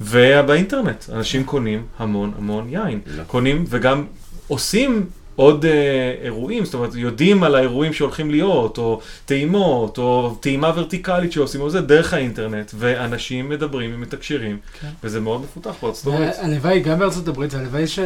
[0.00, 3.00] ובאינטרנט, אנשים קונים המון המון יין.
[3.06, 3.24] נכון.
[3.24, 4.04] קונים וגם
[4.48, 5.06] עושים
[5.36, 11.32] עוד אה, אירועים, זאת אומרת, יודעים על האירועים שהולכים להיות, או טעימות, או טעימה ורטיקלית
[11.32, 14.88] שעושים, או זה דרך האינטרנט, ואנשים מדברים ומתקשרים, כן.
[15.04, 16.30] וזה מאוד מפותח בארצות הברית.
[16.38, 17.98] הלוואי גם בארצות הברית, והלוואי ש...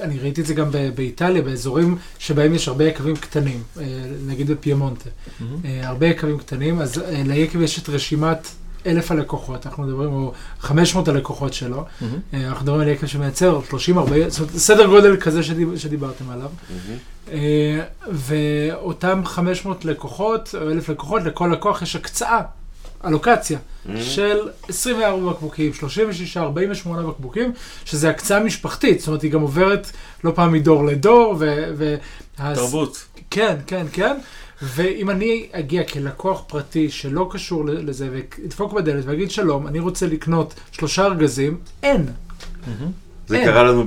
[0.00, 3.84] אני ראיתי את זה גם באיטליה, באזורים שבהם יש הרבה יקבים קטנים, אה,
[4.26, 5.10] נגיד בפיימונטה.
[5.40, 5.56] מהמם.
[5.64, 8.48] אה, הרבה יקבים קטנים, אז אה, ליקב יש את רשימת
[8.86, 11.84] אלף הלקוחות, אנחנו מדברים, או 500 הלקוחות שלו.
[12.00, 12.18] מהמם.
[12.34, 16.30] אה, אנחנו מדברים על יקב שמייצר 30, 40, זאת אומרת, סדר גודל כזה שדיב, שדיברתם
[16.30, 16.50] עליו.
[17.32, 17.80] אה,
[18.12, 22.40] ואותם 500 לקוחות, או 1,000 לקוחות, לכל לקוח יש הקצאה,
[23.06, 23.58] אלוקציה,
[24.00, 27.52] של 24 בקבוקים, 36, 48 בקבוקים,
[27.84, 29.90] שזה הקצאה משפחתית, זאת אומרת, היא גם עוברת
[30.24, 31.64] לא פעם מדור לדור, ו...
[31.76, 31.96] ו
[32.36, 33.04] תרבות.
[33.30, 34.16] כן, כן, כן.
[34.62, 40.54] ואם אני אגיע כלקוח פרטי שלא קשור לזה, ואדפוק בדלת ואגיד שלום, אני רוצה לקנות
[40.72, 42.06] שלושה ארגזים, אין.
[42.66, 42.92] מהמם.
[43.26, 43.42] זה.
[43.44, 43.84] קרה לנו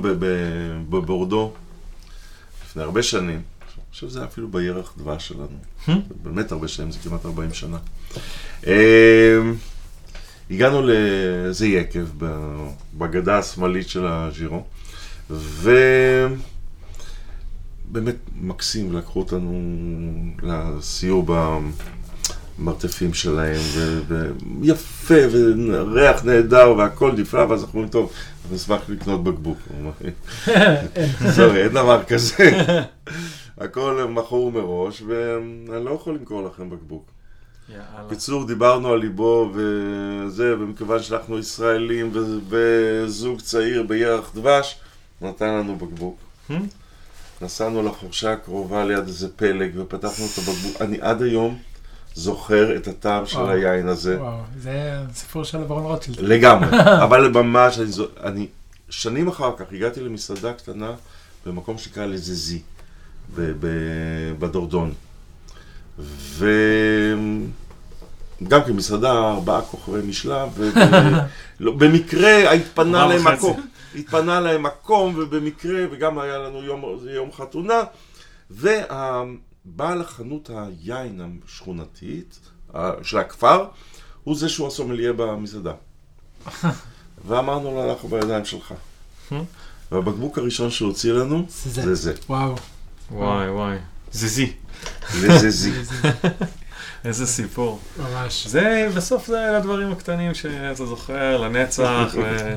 [0.88, 1.52] בבורדו
[2.66, 3.28] לפני הרבה שנים.
[3.30, 5.46] אני חושב שזה היה אפילו בירח דבש שלנו.
[5.86, 5.90] Hmm.
[6.22, 7.78] באמת הרבה שנים, זה כמעט 40 שנה.
[8.66, 9.38] אה,
[10.50, 12.06] הגענו לאיזה יקב
[12.94, 14.64] בגדה השמאלית של הז'ירו,
[17.90, 19.62] ובאמת מקסים, לקחו אותנו
[20.42, 21.26] לסיור
[22.58, 23.60] במרתפים שלהם,
[24.60, 28.12] ויפה, וריח נהדר, והכל נפלא, ואז אנחנו אומרים, טוב,
[28.42, 29.58] אנחנו נשמח לקנות בקבוק.
[31.34, 32.50] סורי, אין דבר כזה.
[33.58, 37.10] הכל מכור מראש, ואני לא יכול למכור לכם בקבוק.
[38.06, 42.12] בקיצור, דיברנו על ליבו וזה, ומכיוון שאנחנו ישראלים
[42.48, 44.76] וזוג צעיר בירח דבש,
[45.22, 46.18] נתן לנו בקבוק.
[47.42, 50.80] נסענו לחורשה הקרובה ליד איזה פלג ופתחנו את הבקבוק.
[50.82, 51.58] אני עד היום
[52.14, 53.48] זוכר את הטעם של וואו.
[53.50, 54.20] היין הזה.
[54.20, 54.72] וואו, זה
[55.14, 56.18] סיפור של אברון רוטשילד.
[56.20, 56.68] לגמרי.
[57.04, 57.90] אבל ממש, אני,
[58.24, 58.46] אני
[58.90, 60.92] שנים אחר כך הגעתי למסעדה קטנה
[61.46, 62.62] במקום שנקרא לזזי,
[63.34, 64.92] ב- ב- בדורדון.
[68.48, 70.48] גם כן מסעדה ארבעה כוכבי משלב,
[71.60, 73.34] ובמקרה התפנה ארבעה להם.
[73.36, 73.60] מקום,
[73.94, 77.82] התפנה להם מקום, ובמקרה, וגם היה לנו יום, יום חתונה,
[78.50, 82.38] ובעל החנות היין השכונתית
[83.02, 83.64] של הכפר,
[84.24, 85.72] הוא זה שהוא הסומליה במסעדה.
[87.26, 88.74] ואמרנו לו, אנחנו בידיים שלך.
[89.92, 91.82] והבקבוק הראשון שהוא הוציא לנו, זה זה.
[91.82, 92.14] זה זה.
[92.28, 92.54] וואו.
[93.10, 93.76] וואי וואי.
[94.12, 94.52] זיזי.
[95.14, 95.72] לזזי.
[97.04, 97.78] איזה סיפור.
[97.98, 98.46] ממש.
[98.46, 102.56] זה, בסוף זה אלה הדברים הקטנים שאתה זוכר לנצח, כן.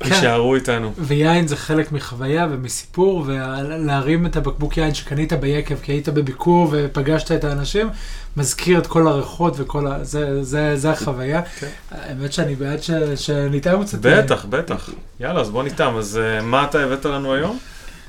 [0.00, 0.92] ויישארו איתנו.
[0.98, 7.32] ויין זה חלק מחוויה ומסיפור, ולהרים את הבקבוק יין שקנית ביקב כי היית בביקור ופגשת
[7.32, 7.90] את האנשים,
[8.36, 10.04] מזכיר את כל הריחות וכל ה...
[10.04, 11.42] זה, זה, זה החוויה.
[11.42, 11.68] כן.
[11.90, 12.90] האמת שאני בעד ש...
[13.16, 13.98] שניתן קצת...
[14.00, 14.90] בטח, בטח.
[15.20, 15.94] יאללה, אז בוא ניתם.
[15.98, 17.58] אז אה, מה אתה הבאת לנו היום?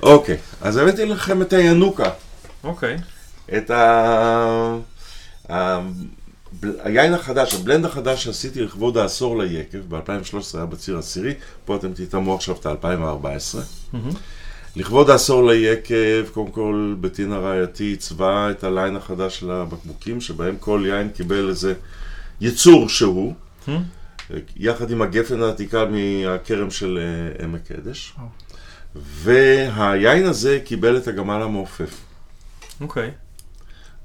[0.04, 2.10] אוקיי, אז הבאתי לכם את הינוקה.
[2.64, 2.98] אוקיי.
[3.58, 4.76] את ה...
[5.50, 11.34] בל- היין החדש, הבלנד החדש שעשיתי לכבוד העשור ליקב, ב-2013 היה בציר עשירי,
[11.66, 13.58] פה אתם תטעמו עכשיו את ה-2014.
[14.76, 20.84] לכבוד העשור ליקב, קודם כל בטינה רעייתי עיצבה את הליין החדש של הבקבוקים, שבהם כל
[20.88, 21.74] יין קיבל איזה
[22.42, 23.34] יצור שהוא,
[24.58, 28.14] יחד עם הגפן העתיקה מהכרם של אה, עמק קדש.
[28.96, 31.96] והיין הזה קיבל את הגמל המעופף.
[32.82, 33.12] אוקיי.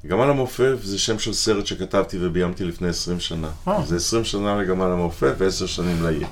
[0.06, 3.50] גמל המעופף זה שם של סרט שכתבתי וביימתי לפני 20 שנה.
[3.68, 3.82] אה.
[3.86, 6.26] זה 20 שנה לגמל המעופף ו-10 שנים ליקב.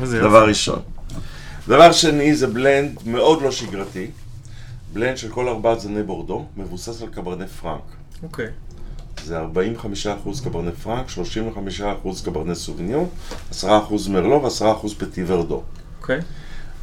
[0.00, 0.20] יופי.
[0.20, 0.82] דבר ראשון.
[1.68, 4.10] דבר שני זה בלנד מאוד לא שגרתי.
[4.92, 7.82] בלנד של כל ארבעת זני בורדו, מבוסס על קברני פרנק.
[8.22, 8.46] אוקיי.
[9.24, 13.08] זה 45% קברני פרנק, 35% קברני סוביניון,
[13.52, 13.64] 10%
[14.10, 15.62] מרלו ו-10% פטי ורדו.
[16.00, 16.20] אוקיי.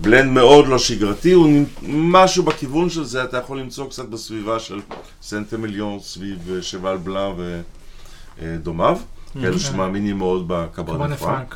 [0.02, 4.80] בלנד מאוד לא שגרתי, הוא משהו בכיוון של זה, אתה יכול למצוא קצת בסביבה של
[5.22, 7.30] סנטה מיליון, סביב אה, שבל בלה
[8.42, 9.00] ודומיו,
[9.34, 11.56] כאלה שמאמינים מאוד קברנה בקברני פרנק.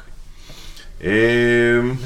[1.01, 1.07] אמ,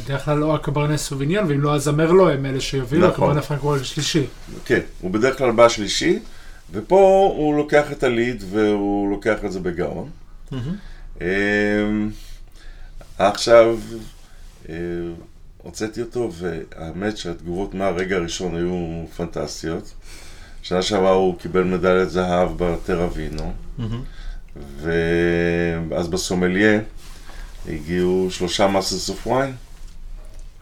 [0.03, 3.23] בדרך כלל או הקברנה סוביניון, ואם לא אז המרלו הם אלה שיובילו, נכון.
[3.23, 4.25] הקברנה פרנק הוא השלישי.
[4.65, 6.19] כן, הוא בדרך כלל בא שלישי,
[6.71, 10.09] ופה הוא לוקח את ה lead והוא לוקח את זה בגאון.
[11.21, 11.25] אמ,
[13.17, 13.77] עכשיו,
[14.69, 14.75] אה,
[15.67, 19.93] הוצאתי אותו, והאמת שהתגובות מהרגע הראשון היו פנטסטיות.
[20.61, 23.53] שנה שעברה הוא קיבל מדליית זהב ב Terravino,
[25.89, 26.79] ואז בסומלייה
[27.69, 29.55] הגיעו שלושה Masters of Wine,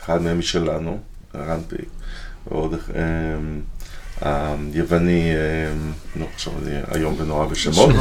[0.01, 0.99] אחד מהם משלנו,
[1.36, 1.89] רן פיק,
[2.47, 2.76] ועוד
[4.22, 7.95] היווני, אמ, נו, עכשיו אני איום ונורא בשמות,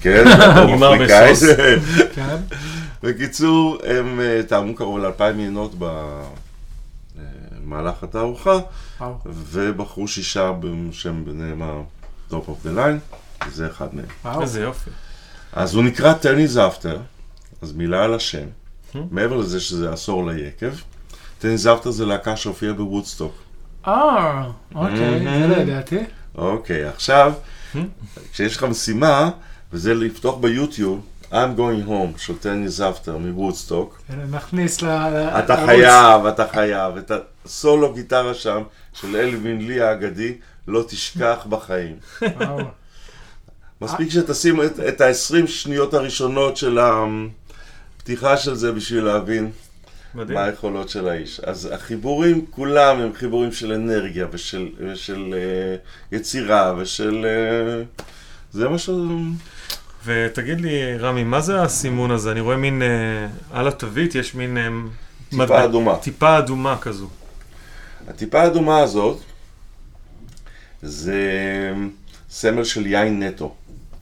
[0.00, 1.32] כן, אפריקאי.
[1.32, 1.48] בסוס.
[3.02, 5.74] בקיצור, הם אה, טעמו קרוב לאלפיים יינות
[7.64, 8.58] במהלך התערוכה,
[9.00, 9.14] וואו.
[9.26, 10.52] ובחרו שישה
[10.92, 13.16] שהם ביניהם ה-top of the line,
[13.48, 14.06] וזה אחד מהם.
[14.24, 14.42] וואו.
[14.42, 14.90] איזה יופי.
[15.52, 16.98] אז הוא נקרא טניס אפטר,
[17.62, 18.46] אז מילה על השם.
[18.94, 18.98] Hmm.
[19.10, 20.72] מעבר לזה שזה עשור ליקב,
[21.38, 23.34] Ten Years After זה להקה שהופיעה בוודסטוק.
[23.86, 25.98] אה, אוקיי, זה לא ידעתי.
[26.34, 27.32] אוקיי, עכשיו,
[28.32, 29.30] כשיש לך משימה,
[29.72, 31.00] וזה לפתוח ביוטיוב,
[31.32, 34.00] I'm going home של Ten Years After מוודסטוק,
[34.30, 34.86] נכניס ל...
[35.38, 35.66] אתה.
[35.66, 37.12] חייב, אתה חייב, את
[37.44, 38.62] הסולו גיטרה שם
[38.92, 40.34] של אלווין לי האגדי,
[40.68, 41.96] לא תשכח בחיים.
[43.80, 49.50] מספיק שתשים את, את ה-20 שניות הראשונות של הפתיחה של זה בשביל להבין
[50.14, 50.38] מדהים.
[50.38, 51.40] מה היכולות של האיש.
[51.40, 57.26] אז החיבורים כולם הם חיבורים של אנרגיה ושל, ושל uh, יצירה ושל...
[57.96, 58.02] Uh,
[58.52, 58.90] זה מה ש...
[60.04, 62.32] ותגיד לי, רמי, מה זה הסימון הזה?
[62.32, 62.88] אני רואה מין, אה,
[63.52, 64.56] על התווית יש מין...
[64.58, 64.68] אה,
[65.30, 65.96] טיפה מדע- אדומה.
[65.96, 67.08] טיפה אדומה כזו.
[68.08, 69.18] הטיפה האדומה הזאת
[70.82, 71.22] זה
[72.30, 73.54] סמל של יין נטו.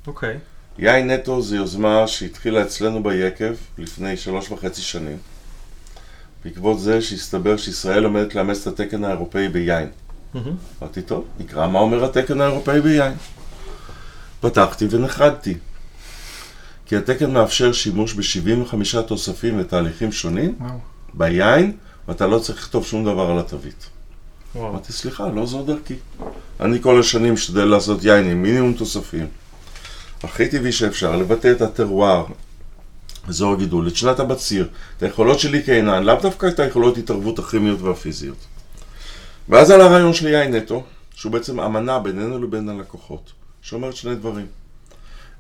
[0.07, 0.38] אוקיי.
[0.78, 5.16] יין נטו זה יוזמה שהתחילה אצלנו ביקב לפני שלוש וחצי שנים.
[6.44, 9.88] בעקבות זה שהסתבר שישראל עומדת לאמץ את התקן האירופאי ביין.
[10.82, 13.12] אמרתי, טוב, נקרא מה אומר התקן האירופאי ביין.
[14.40, 15.55] פתחתי ונחרדתי.
[16.87, 20.78] כי התקן מאפשר שימוש ב-75 תוספים ותהליכים שונים וואו.
[21.14, 21.72] ביין,
[22.09, 23.87] ואתה לא צריך לכתוב שום דבר על התווית.
[24.57, 25.95] אמרתי, סליחה, לא זו דרכי.
[26.61, 29.26] אני כל השנים משתדל לעשות יין עם מינימום תוספים.
[30.22, 32.24] הכי טבעי שאפשר, לבטא את הטרואר,
[33.28, 37.82] אזור הגידול, את שנת הבציר, את היכולות שלי כעינן, לאו דווקא את היכולות התערבות הכימיות
[37.82, 38.47] והפיזיות.
[39.49, 40.84] ואז על הרעיון של יין נטו,
[41.14, 43.32] שהוא בעצם אמנה בינינו לבין הלקוחות,
[43.62, 44.47] שאומרת שני דברים.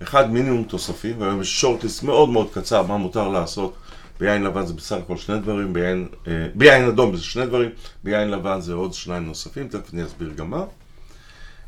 [0.02, 3.74] אחד, מינימום תוספים, והיום יש שורטליסט מאוד מאוד קצר, מה מותר לעשות.
[4.20, 7.70] ביין לבן זה בסך הכל שני דברים, ביין, אה, ביין אדום זה שני דברים,
[8.04, 10.64] ביין לבן זה עוד שניים נוספים, תכף אני אסביר גם מה.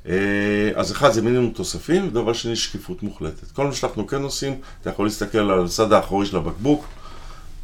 [0.09, 3.51] אה, אז אחד זה מינימום תוספים, ודבר שני שקיפות מוחלטת.
[3.51, 6.85] כל מה שאנחנו כן עושים, אתה יכול להסתכל על הצד האחורי של הבקבוק,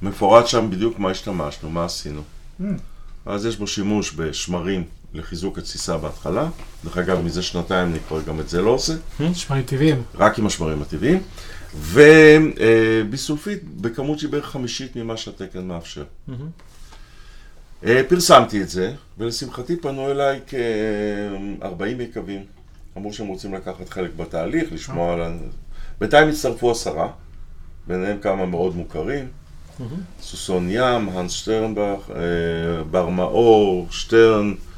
[0.03, 2.23] מפורט שם בדיוק מה השתמשנו, מה עשינו.
[2.61, 2.65] Mm.
[3.27, 4.85] אז יש בו שימוש בשמרים
[5.15, 6.49] לחיזוק התסיסה בהתחלה.
[6.85, 8.93] דרך אגב, מזה שנתיים אני כבר גם את זה לא עושה,
[9.35, 10.03] שמרים טבעיים.
[10.15, 11.23] רק עם השמרים הטבעיים.
[11.77, 16.05] וביסולפית בכמות שהיא בערך חמישית ממה שהתקן מאפשר.
[17.85, 22.45] אה, פרסמתי את זה, ולשמחתי פנו אליי כ-40 יקבים.
[22.97, 25.31] אמרו שהם רוצים לקחת חלק בתהליך, לשמוע על ה...
[26.01, 27.09] בינתיים הצטרפו עשרה,
[27.87, 29.29] ביניהם כמה מאוד מוכרים.
[30.21, 34.74] סוסון ים, האנס שטרנבך, אה, בר מאור, שטרן, אה,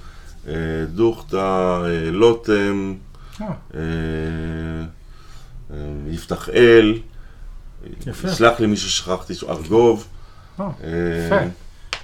[0.94, 2.94] דוכטה, אה, לוטם,
[3.40, 3.80] אה, אה,
[5.70, 5.76] אה,
[6.10, 6.98] יפתח אל,
[8.06, 8.28] יפה.
[8.28, 10.06] סלח לי מי ששכחתי, ארגוב.
[10.60, 11.46] אה, אה, יפה.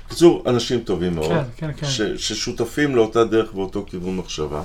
[0.07, 1.87] בקיצור, אנשים טובים מאוד, כן, כן, כן.
[1.87, 4.63] ש, ששותפים לאותה דרך ואותו כיוון מחשבה.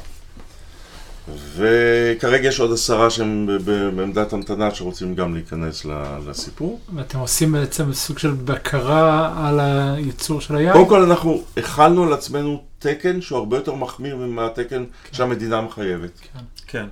[1.36, 5.86] וכרגע יש עוד עשרה שהם בעמדת המתנה שרוצים גם להיכנס
[6.28, 6.80] לסיפור.
[6.96, 10.74] ואתם עושים בעצם סוג של בקרה על הייצור של היין?
[10.74, 16.20] קודם כל אנחנו החלנו על עצמנו תקן שהוא הרבה יותר מחמיר מהתקן שהמדינה מחייבת.
[16.34, 16.40] כן.
[16.68, 16.86] כן.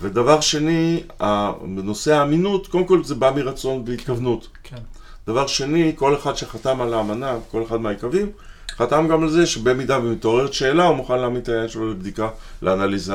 [0.00, 1.02] ודבר שני,
[1.60, 4.48] בנושא האמינות, קודם כל זה בא מרצון והתכוונות.
[4.62, 4.76] כן.
[5.26, 8.30] דבר שני, כל אחד שחתם על האמנה, כל אחד מהיקבים,
[8.70, 12.28] חתם גם על זה שבמידה ומתעוררת שאלה, הוא מוכן להעמיד את העניין שלו לבדיקה,
[12.62, 13.14] לאנליזה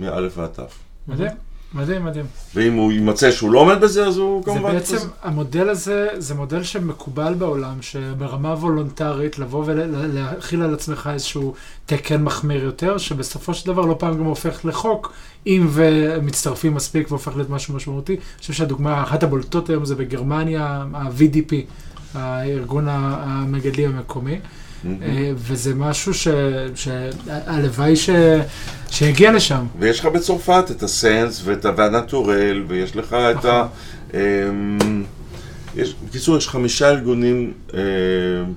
[0.00, 0.60] מא' ועד ת'.
[1.08, 1.30] מדהים,
[1.74, 2.24] מדהים, מדהים.
[2.54, 4.72] ואם הוא יימצא שהוא לא עומד בזה, אז הוא זה כמובן...
[4.72, 11.54] בעצם, המודל הזה, זה מודל שמקובל בעולם, שברמה וולונטרית, לבוא ולהכיל על עצמך איזשהו
[11.86, 15.12] תקן מחמיר יותר, שבסופו של דבר לא פעם גם הופך לחוק,
[15.46, 18.12] אם ומצטרפים מספיק והופך להיות משהו משמעותי.
[18.12, 21.54] אני חושב שהדוגמה, אחת הבולטות היום זה בגרמניה, ה-VDP,
[22.14, 24.40] הארגון המגדלי המקומי.
[25.02, 26.12] אה, וזה משהו
[26.74, 28.10] שהלוואי ש-
[28.90, 29.66] שיגיע לשם.
[29.78, 33.66] ויש לך בצרפת את הסנס ואת ה- והנטורל, ויש לך את ה...
[34.14, 35.04] אמ,
[35.76, 37.80] יש, בקיצור, יש חמישה ארגונים אה,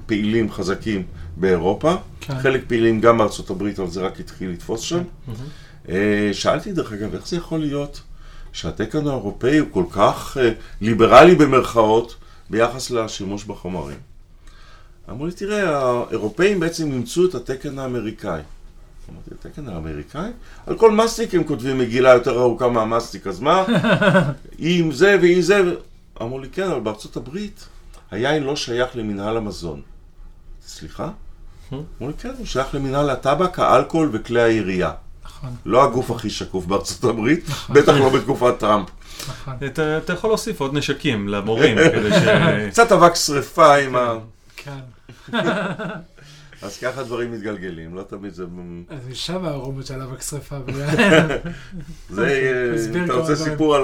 [0.05, 1.03] פעילים חזקים
[1.38, 2.39] באירופה, כן.
[2.39, 5.01] חלק פעילים גם בארצות הברית, אבל זה רק התחיל לתפוס שם.
[5.89, 5.95] אה,
[6.34, 8.01] שאלתי דרך אגב, איך זה יכול להיות
[8.53, 10.49] שהתקן האירופאי הוא כל כך אה,
[10.82, 12.15] ליברלי במרכאות
[12.49, 13.97] ביחס לשימוש בחומרים?
[15.09, 18.41] אמרו לי, תראה, האירופאים בעצם אימצו את התקן האמריקאי.
[19.09, 20.31] אמרתי, התקן האמריקאי?
[20.67, 23.65] על כל מסטיק הם כותבים מגילה יותר ארוכה מהמסטיק, אז מה?
[24.57, 25.61] היא עם זה והיא זה.
[26.21, 27.65] אמרו לי, כן, אבל בארצות הברית
[28.11, 29.81] היין לא שייך למנהל המזון.
[30.67, 31.09] סליחה?
[31.71, 34.91] אמרו לי, כן, הוא שייך למנהל הטבק, האלכוהול וכלי הירייה.
[35.25, 38.89] נכון, לא הגוף הכי שקוף בארצות הברית, בטח לא בתקופת טראמפ.
[39.29, 39.53] נכון.
[39.65, 42.23] אתה, אתה יכול להוסיף עוד נשקים למורים, כדי ש...
[42.71, 44.13] קצת אבק שריפה עם ה...
[44.57, 44.79] כן.
[46.63, 48.43] אז ככה דברים מתגלגלים, לא תמיד זה...
[48.89, 50.55] אז משם הארומות של אבק שרפה.
[52.09, 52.28] זה...
[52.95, 53.36] אה, אתה רוצה.
[53.36, 53.84] סיפור על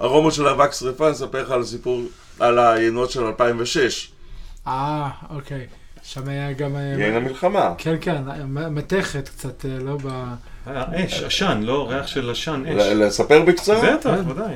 [0.00, 2.02] הארומות של אבק שריפה, אני אספר לך על הסיפור,
[2.40, 4.12] על היינות של 2006.
[4.66, 5.66] אה, אוקיי.
[6.02, 6.76] שם היה גם...
[6.76, 7.74] אה, יין המלחמה.
[7.78, 8.22] כן, כן,
[8.70, 10.24] מתכת קצת, אה, לא ב...
[10.66, 12.82] אש, עשן, לא ריח של עשן, אש.
[12.82, 13.96] לספר בקצרה?
[13.96, 14.54] בטח, ודאי.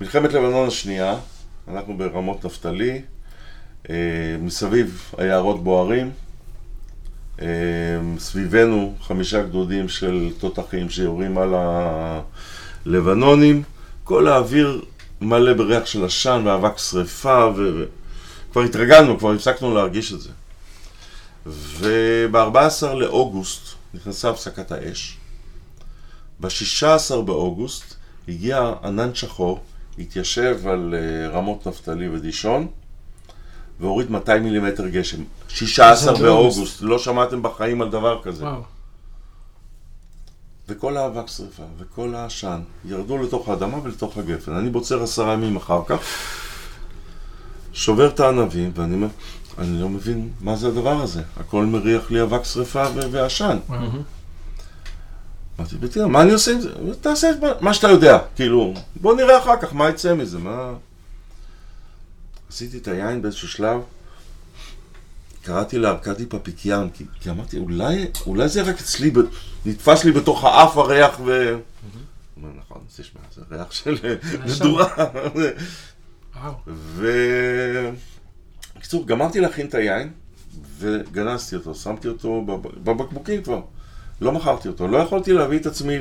[0.00, 1.16] מלחמת לבנון השנייה,
[1.68, 3.02] אנחנו ברמות נפתלי,
[4.40, 6.10] מסביב היערות בוערים,
[7.42, 7.46] אה,
[8.18, 11.54] סביבנו חמישה גדודים של תותחים שיורים על
[12.86, 13.62] הלבנונים,
[14.04, 14.84] כל האוויר
[15.20, 20.30] מלא בריח של עשן ואבק שריפה, וכבר התרגלנו, כבר הפסקנו להרגיש את זה.
[21.46, 23.60] וב-14 לאוגוסט
[23.94, 25.16] נכנסה הפסקת האש.
[26.40, 27.94] ב-16 באוגוסט
[28.28, 29.60] הגיע ענן שחור,
[29.98, 32.66] התיישב על אה, רמות נפתלי ודישון,
[33.80, 35.22] והוריד 200 מילימטר גשם.
[35.48, 38.44] 16 זה באוגוסט, לא שמעתם בחיים על דבר כזה.
[38.44, 38.62] וואו.
[40.68, 44.52] וכל האבק שרפה וכל העשן ירדו לתוך האדמה ולתוך הגפן.
[44.52, 45.98] אני בוצר עשרה ימים אחר כך,
[47.72, 49.06] שובר את הענבים, ואני אומר,
[49.58, 51.22] אני לא מבין מה זה הדבר הזה.
[51.36, 53.58] הכל מריח לי אבק שרפה ועשן.
[55.58, 56.70] אמרתי, בתראה, מה אני עושה עם זה?
[57.00, 60.72] תעשה מה שאתה יודע, כאילו, בוא נראה אחר כך מה יצא מזה, מה...
[62.50, 63.80] עשיתי את היין באיזשהו שלב,
[65.42, 69.18] קראתי לארכדי פפיקיאן, כי, כי אמרתי, אולי, אולי זה רק אצלי, ב-
[69.66, 71.56] נתפס לי בתוך האף הריח ו...
[72.36, 73.96] אומר, נכון, תשמע, זה ריח של
[74.46, 74.86] מדורה.
[76.36, 76.52] וואו.
[76.66, 77.06] ו...
[78.76, 80.10] בקיצור, גמרתי להכין את היין,
[80.78, 83.60] וגנזתי אותו, שמתי אותו בב- בבקבוקים כבר.
[84.20, 85.98] לא מכרתי אותו, לא יכולתי להביא את עצמי,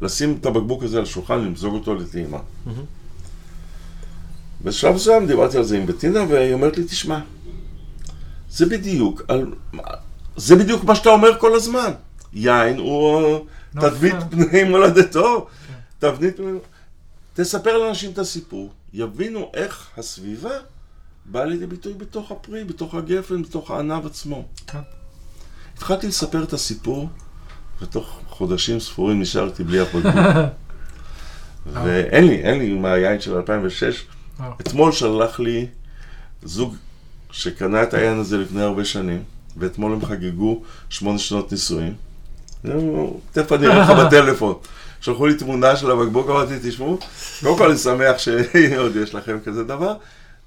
[0.00, 2.38] לשים את הבקבוק הזה על השולחן, למזוג אותו לטעימה.
[4.64, 7.18] בשלב מסוים דיברתי על זה עם בטינה, והיא אומרת לי, תשמע,
[8.50, 9.46] זה בדיוק, על...
[10.36, 11.90] זה בדיוק מה שאתה אומר כל הזמן.
[12.32, 13.38] יין הוא
[13.74, 15.46] נוף, תדמית אה, פני מולדתו,
[15.98, 16.58] תבנית פני...
[17.34, 20.50] תספר לאנשים את הסיפור, יבינו איך הסביבה
[21.24, 24.44] באה לידי ביטוי בתוך הפרי, בתוך הגפן, בתוך הענב עצמו.
[24.66, 24.78] כן.
[25.74, 27.08] התחלתי לספר את הסיפור,
[27.82, 30.16] ותוך חודשים ספורים נשארתי בלי הפודקאסט.
[31.84, 34.06] ואין לי, אין לי מהיין של 2006.
[34.40, 34.52] וואו.
[34.60, 35.66] אתמול שלח לי
[36.42, 36.74] זוג
[37.30, 39.22] שקנה את היין הזה לפני הרבה שנים,
[39.56, 41.94] ואתמול הם חגגו שמונה שנות נישואים.
[42.64, 44.54] נו, תכף אני אראה לך בטלפון.
[45.00, 46.98] שלחו לי תמונה של הבקבוק, אמרתי, תשמעו,
[47.42, 49.94] קודם כל אני שמח שעוד יש לכם כזה דבר.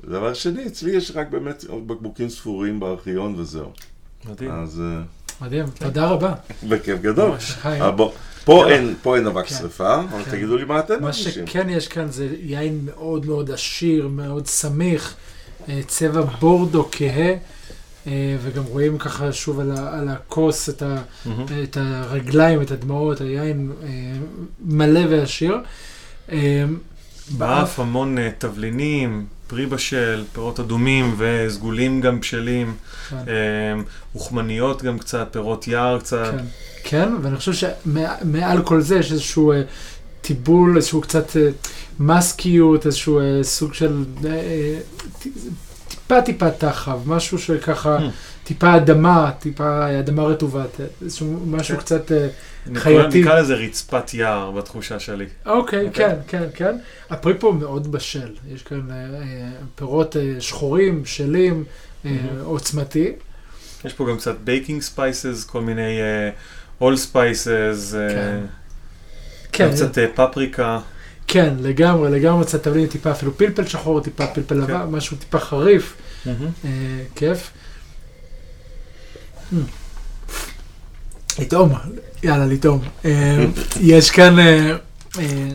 [0.08, 3.72] דבר שני, אצלי יש רק באמת עוד בקבוקים ספורים בארכיון וזהו.
[4.30, 4.52] מדהים.
[4.52, 5.02] אז אה,
[5.42, 6.34] מדהים, תודה רבה.
[6.70, 7.30] בכיף גדול.
[7.30, 7.84] ממש, חיים.
[8.46, 8.72] פה כן.
[8.72, 9.56] אין, פה אין אבק כן.
[9.56, 10.32] שרפה, אבל כן.
[10.32, 11.48] תגידו לי מה אתם מה מרגישים.
[11.48, 15.16] שכן יש כאן זה יין מאוד מאוד עשיר, מאוד סמיך,
[15.70, 17.34] אה, צבע בורדו כהה,
[18.08, 21.46] אה, וגם רואים ככה שוב על, ה, על הכוס את, ה, מהמם.
[21.64, 23.88] את הרגליים, את הדמעות, היין אה,
[24.66, 25.58] מלא ועשיר.
[27.38, 32.76] באף המון תבלינים, פרי בשל, פירות אדומים וסגולים גם בשלים,
[33.10, 33.16] כן.
[34.16, 36.32] אוכמניות גם קצת, פירות יער קצת.
[36.32, 36.46] כן,
[36.84, 39.62] כן, ואני חושב שמעל כל זה יש איזשהו אה,
[40.22, 41.50] טיבול, איזשהו קצת אה,
[42.00, 44.80] מסקיות, איזשהו אה, סוג של אה, אה,
[45.88, 48.02] טיפה טיפה תחב, משהו שככה, Hmm.
[48.50, 50.64] טיפה אדמה, טיפה אדמה רטובה,
[51.02, 51.82] איזשהו משהו כן.
[51.82, 52.28] קצת אה,
[52.68, 53.22] נקרא- חייתי.
[53.22, 55.26] נקרא לזה רצפת יער בתחושה שלי.
[55.46, 56.06] אוקיי, אוקיי.
[56.10, 56.78] כן, כן, כן.
[57.10, 61.64] הפרי פה מאוד בשל, יש כאן אה, אה, פירות אה, שחורים, בשלים,
[62.06, 62.42] אה, מהמם.
[62.46, 63.12] עוצמתי.
[63.86, 65.98] יש פה גם קצת baking spices, כל מיני
[66.82, 68.40] allspices, כן.
[68.40, 68.48] גם
[69.52, 70.80] כן, קצת אה, פפריקה.
[71.28, 74.62] כן, לגמרי, לגמרי קצת תבלין, טיפה אפילו פלפל שחור, טיפה פלפל כן.
[74.62, 75.96] לבן, משהו טיפה חריף,
[76.28, 76.32] אה,
[77.16, 77.52] כיף.
[81.40, 81.74] לטעום,
[82.24, 82.82] יאללה, לטעום.
[83.06, 83.46] אה,
[83.80, 84.76] יש כאן אה,
[85.20, 85.50] אה,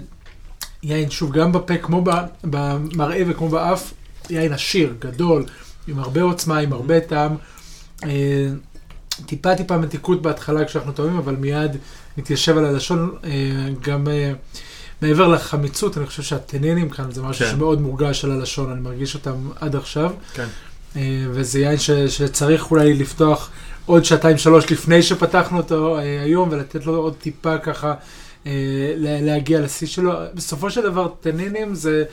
[0.82, 2.04] יין, שוב, גם בפה, כמו
[2.44, 3.92] במראה וכמו באף,
[4.30, 5.44] יין עשיר, גדול,
[5.88, 7.36] עם הרבה עוצמה, עם הרבה טעם.
[9.26, 11.76] טיפה טיפה מתיקות בהתחלה כשאנחנו טועים, אבל מיד
[12.18, 13.14] מתיישב על הלשון,
[13.80, 14.06] גם
[15.02, 17.50] מעבר לחמיצות, אני חושב שהטנינים כאן זה משהו כן.
[17.52, 20.10] שמאוד מורגש על הלשון, אני מרגיש אותם עד עכשיו.
[20.34, 20.46] כן.
[20.96, 23.50] אה, וזה יין ש, שצריך אולי לפתוח
[23.86, 27.94] עוד שעתיים שלוש לפני שפתחנו אותו אה, היום, ולתת לו עוד טיפה ככה
[28.46, 28.52] אה,
[28.96, 30.12] לה- להגיע לשיא שלו.
[30.34, 32.04] בסופו של דבר, טנינים זה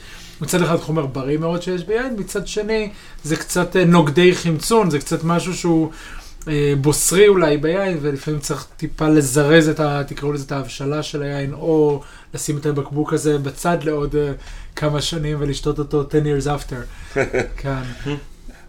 [0.41, 2.89] מצד אחד חומר בריא מאוד שיש ביין, מצד שני
[3.23, 5.91] זה קצת נוגדי חמצון, זה קצת משהו שהוא
[6.81, 10.01] בוסרי אולי ביין, ולפעמים צריך טיפה לזרז את ה...
[10.07, 12.01] תקראו לזה את ההבשלה של היין, או
[12.33, 14.15] לשים את הבקבוק הזה בצד לעוד
[14.75, 17.15] כמה שנים ולשתות אותו 10 years after.
[17.61, 17.81] כן,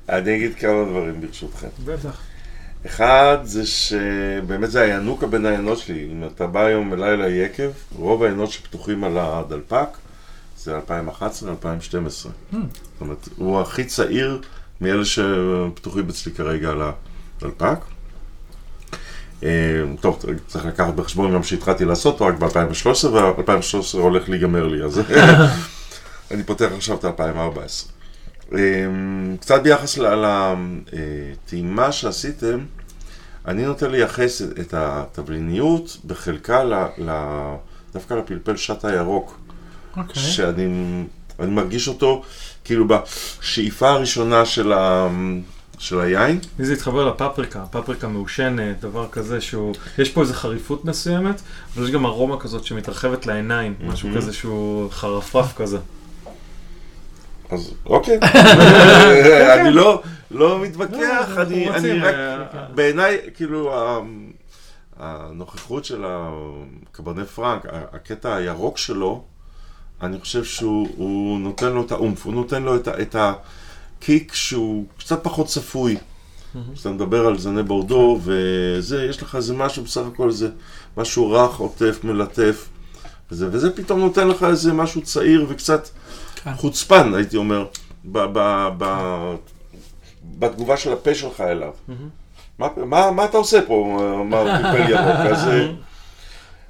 [0.08, 1.68] אני אגיד כמה דברים ברשותכם.
[1.84, 2.20] בטח.
[2.86, 6.08] אחד זה שבאמת זה הינוקה בין העיינות שלי.
[6.12, 9.88] אם אתה בא היום אליי ליקב, רוב העיינות שפתוחים על הדלפק
[10.58, 11.22] זה 2011-2012.
[12.10, 12.30] זאת
[13.00, 14.40] אומרת, הוא הכי צעיר
[14.80, 17.78] מאלה שפתוחים אצלי כרגע על הדלפק.
[19.42, 19.48] אה,
[20.00, 25.00] טוב, צריך לקחת בחשבון גם שהתחלתי לעשות אותו רק ב-2013, ו-2013 הולך להיגמר לי, אז
[26.30, 28.01] אני פותח עכשיו את ה-2014.
[28.54, 29.98] אמ, קצת ביחס
[30.92, 32.58] לטעימה שעשיתם,
[33.46, 37.10] אני נוטה לייחס את- התבליניות בחלקה ל, ל,
[37.94, 39.38] דווקא לפלפל שט הירוק,
[39.96, 40.22] אוקיי.
[40.22, 40.66] שאני
[41.40, 42.22] אני מרגיש אותו
[42.64, 45.08] כאילו בשאיפה הראשונה של, ה,
[45.78, 46.38] של היין.
[46.58, 51.40] לי זה התחבר לפפריקה, פפריקה מעושנת, דבר כזה שהוא, יש פה איזו חריפות מסוימת,
[51.76, 54.20] אבל יש גם ארומה כזאת שמתרחבת לעיניים, משהו מהמם.
[54.20, 55.78] כזה שהוא חרפרף כזה.
[57.52, 58.18] אז אוקיי,
[59.60, 63.72] אני לא, לא מתווכח, אנחנו אני, אני רק, אה, בעיניי, כאילו,
[64.96, 69.24] הנוכחות של הקברנה פרנק, הקטע הירוק שלו,
[70.02, 74.84] אני חושב שהוא הוא נותן לו את האומף, הוא נותן לו את, את הקיק שהוא
[74.98, 75.96] קצת פחות צפוי.
[76.74, 80.48] כשאתה מדבר על זני בורדו וזה, יש לך איזה משהו, בסך הכל זה
[80.96, 82.68] משהו רך, עוטף, מלטף,
[83.30, 85.92] וזה, וזה פתאום נותן לך איזה משהו צעיר וקצת כן.
[86.56, 87.66] חוצפן, הייתי אומר,
[88.04, 88.86] ב, ב, ב,
[90.38, 91.72] בתגובה של הפה שלך אליו.
[92.58, 95.16] מה, מה, מה אתה עושה פה, מר פלפל ירוק?
[95.32, 95.68] אז, אה,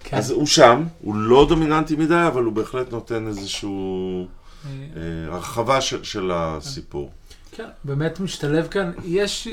[0.04, 0.16] כן.
[0.16, 4.26] אז הוא שם, הוא לא דומיננטי מדי, אבל הוא בהחלט נותן איזושהי
[4.66, 4.70] אה,
[5.28, 7.10] הרחבה של, של הסיפור.
[7.56, 9.48] כן, באמת משתלב כאן, יש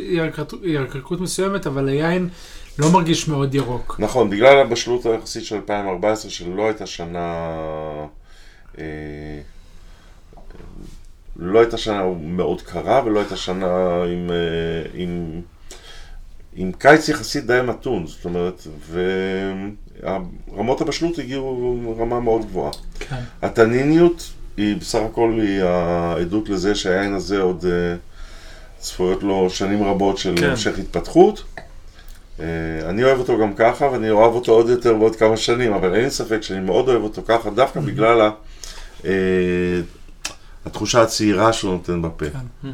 [0.64, 2.30] ירקרקות מסוימת, אבל היין
[2.80, 3.96] לא מרגיש מאוד ירוק.
[4.00, 7.54] נכון, בגלל הבשלות היחסית של 2014, שלא הייתה שנה...
[8.78, 8.84] אה,
[11.36, 15.42] לא הייתה שנה מאוד קרה, ולא הייתה שנה עם, אה, עם,
[16.56, 18.68] עם קיץ יחסית די מתון, זאת אומרת,
[20.58, 22.72] רמות הבשלות הגיעו רמה מאוד גבוהה.
[23.00, 23.16] כן.
[23.42, 27.96] הטניניות היא בסך הכל היא העדות לזה שהיין הזה עוד אה,
[28.78, 30.50] צפויות לו שנים רבות של כן.
[30.50, 31.44] המשך התפתחות.
[32.40, 32.46] אה,
[32.90, 36.04] אני אוהב אותו גם ככה, ואני אוהב אותו עוד יותר בעוד כמה שנים, אבל אין
[36.04, 38.30] לי ספק שאני מאוד אוהב אותו ככה, דווקא בגלל ה,
[40.70, 42.26] התחושה הצעירה שהוא נותן בפה.
[42.30, 42.70] כן.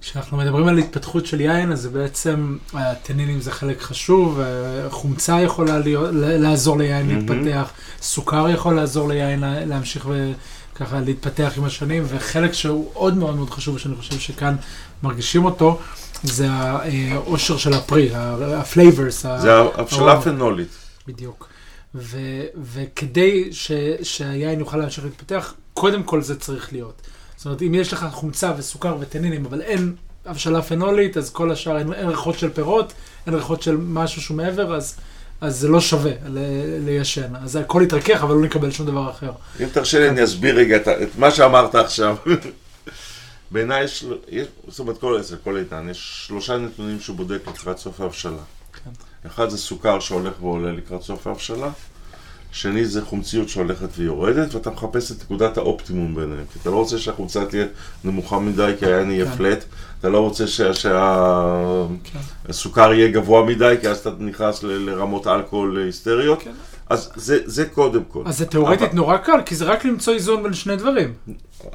[0.00, 4.46] כשאנחנו מדברים על התפתחות של יין, אז זה בעצם, הטנינים זה חלק חשוב, אה,
[4.90, 7.08] חומצה יכולה להיות, לעזור ליין.
[7.08, 7.70] להתפתח,
[8.02, 10.08] סוכר יכול לעזור ליין לה- להמשיך
[10.74, 14.56] וככה להתפתח עם השנים, וחלק שהוא עוד מאוד מאוד חשוב, שאני חושב שכאן
[15.02, 15.78] מרגישים אותו,
[16.22, 18.10] זה העושר של הפרי,
[18.56, 19.22] ה flavors.
[19.22, 20.20] זה הבשלה.
[20.20, 20.68] פנולית.
[21.08, 21.48] בדיוק.
[21.94, 22.18] ו,
[22.72, 23.72] וכדי ש,
[24.02, 27.02] שהיין יוכל להמשיך להתפתח, קודם כל זה צריך להיות.
[27.36, 29.94] זאת אומרת, אם יש לך חומצה וסוכר וטנינים, אבל אין
[30.26, 32.92] הבשלה פנולית, אז כל השאר, אין, אין ריחות של פירות,
[33.26, 34.96] אין ריחות של משהו שהוא מעבר, אז,
[35.40, 36.38] אז זה לא שווה ל,
[36.84, 37.36] ליישן.
[37.36, 39.30] אז הכל יתרכך, אבל לא נקבל שום דבר אחר.
[39.60, 42.16] אם תרשה לי, אני אסביר רגע את, מה שאמרת עכשיו.
[43.50, 47.78] בעיניי יש, יש, זאת אומרת, כל, אצל כל איתן, יש שלושה נתונים שהוא בודק לקראת
[47.78, 48.42] סוף ההבשלה.
[48.72, 48.90] כן.
[49.26, 51.70] אחד זה סוכר שהולך ועולה לקראת סוף ההבשלה,
[52.56, 56.44] שני זה חומציות שהולכת ויורדת, ואתה מחפש את נקודת האופטימום ביניהם.
[56.52, 57.66] כי אתה לא רוצה שהחומצה תהיה
[58.04, 59.36] נמוכה מדי, כי היין יהיה כן.
[59.36, 59.64] פלט,
[60.00, 62.18] אתה לא רוצה שה- כן.
[62.48, 66.42] שהסוכר יהיה גבוה מדי, כי אז אתה נכנס ל- לרמות אלכוהול היסטריות.
[66.42, 66.52] כן.
[66.90, 68.22] אז זה, זה קודם כל.
[68.26, 71.14] אז זה תיאורטית אבל- נורא קל, כי זה רק למצוא איזון בין שני דברים.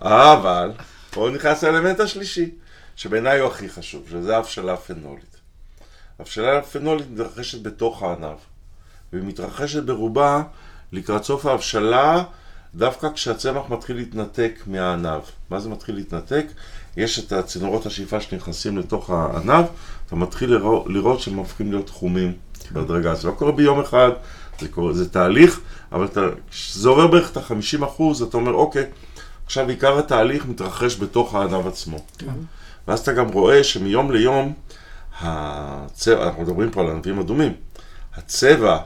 [0.02, 0.72] אבל,
[1.10, 2.50] פה נכנס האלמנט השלישי,
[2.96, 5.36] שבעיניי הוא הכי חשוב, שזה ההבשלה הפנולית.
[6.20, 8.38] ההבשלה הפנולית מתרחשת בתוך הענב,
[9.14, 10.42] והיא מתרחשת ברובה
[10.92, 12.24] לקראת סוף ההבשלה,
[12.76, 15.22] דווקא כשהצמח מתחיל להתנתק מהענב.
[15.50, 16.46] מה זה מתחיל להתנתק?
[16.98, 19.66] יש את הצינורות השאיפה שנכנסים לתוך הענב,
[20.08, 22.34] אתה מתחיל לראות, לראות שהם הופכים להיות חומים
[22.72, 23.16] בהדרגה.
[23.16, 24.10] זה לא קורה ביום אחד,
[24.60, 25.60] זה, קורה, זה תהליך,
[25.92, 26.22] אבל אתה,
[26.52, 28.86] כשזה עובר בערך את ה-50 אחוז, אתה אומר, אוקיי,
[29.46, 32.06] עכשיו עיקר התהליך מתרחש בתוך הענב עצמו.
[32.18, 32.28] כן.
[32.88, 34.54] ואז אתה גם רואה שמיום ליום,
[35.22, 37.54] הצבע, אנחנו מדברים פה על ענבים אדומים,
[38.16, 38.78] הצבע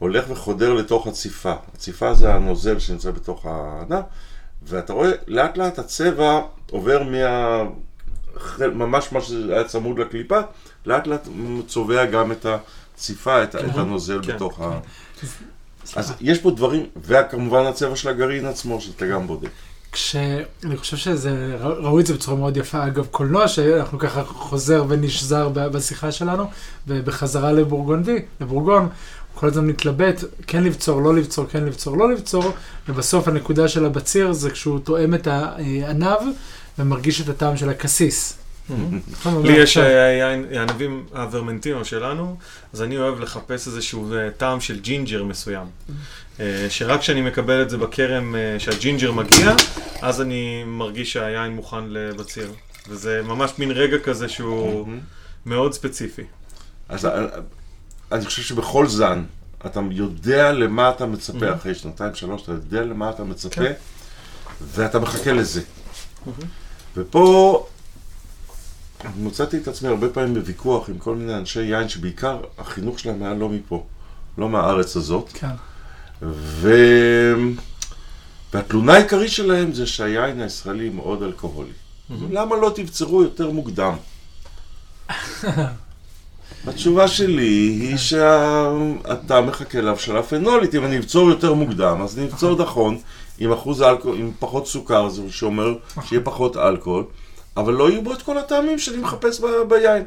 [0.00, 1.52] הולך וחודר לתוך הציפה.
[1.74, 4.04] הציפה זה הנוזל שנמצא בתוך הענב,
[4.62, 6.40] ואתה רואה לאט לאט הצבע
[6.70, 7.62] עובר מה...
[8.58, 10.40] ממש מה שהיה צמוד לקליפה,
[10.86, 11.28] לאט לאט
[11.66, 14.34] צובע גם את הציפה, את, את הנוזל כן.
[14.34, 14.78] בתוך ה...
[15.96, 16.12] אז.
[16.20, 19.48] יש פה דברים, וכמובן הצבע של הגרעין עצמו, שאתה גם בודק.
[19.92, 25.48] כשאני חושב שזה, ראו את זה בצורה מאוד יפה, אגב, קולנוע, שאנחנו ככה חוזר ונשזר
[25.48, 26.44] בשיחה שלנו,
[26.88, 28.88] ובחזרה לבורגונדי, לבורגון,
[29.40, 32.52] כל הזמן מתלבט, כן לבצור, לא לבצור, כן לבצור, לא לבצור,
[32.88, 36.18] ובסוף הנקודה של הבציר זה כשהוא טועם את הענב
[36.78, 38.38] ומרגיש את הטעם של הקסיס.
[39.10, 39.82] נכון, לי יש עכשיו.
[39.82, 42.36] אה, יין, הענבים הוורמנטינו שלנו,
[42.72, 45.66] אז אני אוהב לחפש איזשהו אה, טעם של ג'ינג'ר מסוים.
[46.40, 49.54] אה, שרק כשאני מקבל את זה בכרם אה, שהג'ינג'ר מגיע,
[50.02, 52.52] אז אני מרגיש שהיין מוכן לבציר.
[52.88, 54.88] וזה ממש מין רגע כזה שהוא
[55.46, 56.22] מאוד ספציפי.
[56.88, 57.08] אז
[58.12, 59.24] אני- חושב שבכל זן,
[59.66, 63.72] אתה יודע למה אתה מצפה אחרי שנתיים, שלוש, אתה יודע למה אתה מצפה, כן.
[64.74, 65.62] ואתה מחכה לזה.
[66.96, 67.66] ופה
[69.18, 73.34] מצאתי את עצמי הרבה פעמים בוויכוח עם כל מיני אנשי יין, שבעיקר החינוך שלהם היה
[73.34, 73.86] לא מפה,
[74.38, 75.30] לא מהארץ הזאת.
[75.34, 75.46] כן,
[76.22, 76.72] ו...
[78.54, 81.70] והתלונה העיקרית שלהם זה שהיין הישראלי מאוד אלכוהולי.
[82.30, 83.94] למה לא תבצרו יותר מוקדם?
[86.66, 92.62] התשובה שלי היא שאתה מחכה להבשלה פנולית, אם אני אבצור יותר מוקדם, אז אני אבצור
[92.62, 92.98] נכון,
[93.38, 97.04] עם אחוז אלכוהול, עם פחות סוכר, זה שאומר שיהיה פחות אלכוהול,
[97.56, 100.02] אבל לא יהיו בו את כל הטעמים שאני מחפש ביין.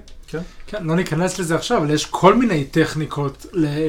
[0.67, 3.45] כן, לא ניכנס לזה עכשיו, אבל יש כל מיני טכניקות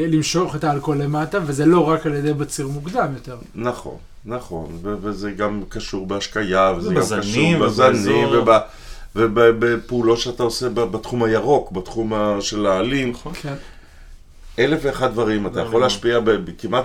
[0.09, 3.37] למשוך את האלכוהול למטה, וזה לא רק על ידי בציר מוקדם יותר.
[3.55, 8.55] נכון, נכון, וזה גם קשור בהשקיה, וזה גם קשור בזנים, ובאזור.
[9.17, 13.33] וב- ובפעולות שאתה עושה בתחום הירוק, בתחום של העלים, נכון?
[13.35, 13.55] כן,
[14.59, 15.87] אלף ואחד דברים, אתה לא, יכול לא.
[15.87, 16.19] להשפיע
[16.59, 16.85] כמעט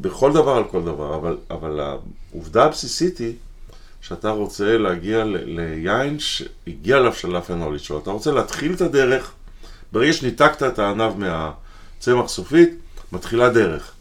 [0.00, 1.80] בכל דבר על כל דבר, אבל, אבל
[2.32, 3.32] העובדה הבסיסית היא
[4.00, 9.32] שאתה רוצה להגיע ליין שהגיע להבשלה פנולית שלו, אתה רוצה להתחיל את הדרך,
[9.92, 12.70] ברגע שניתקת את הענב מהצמח סופית,
[13.12, 13.92] מתחילה דרך.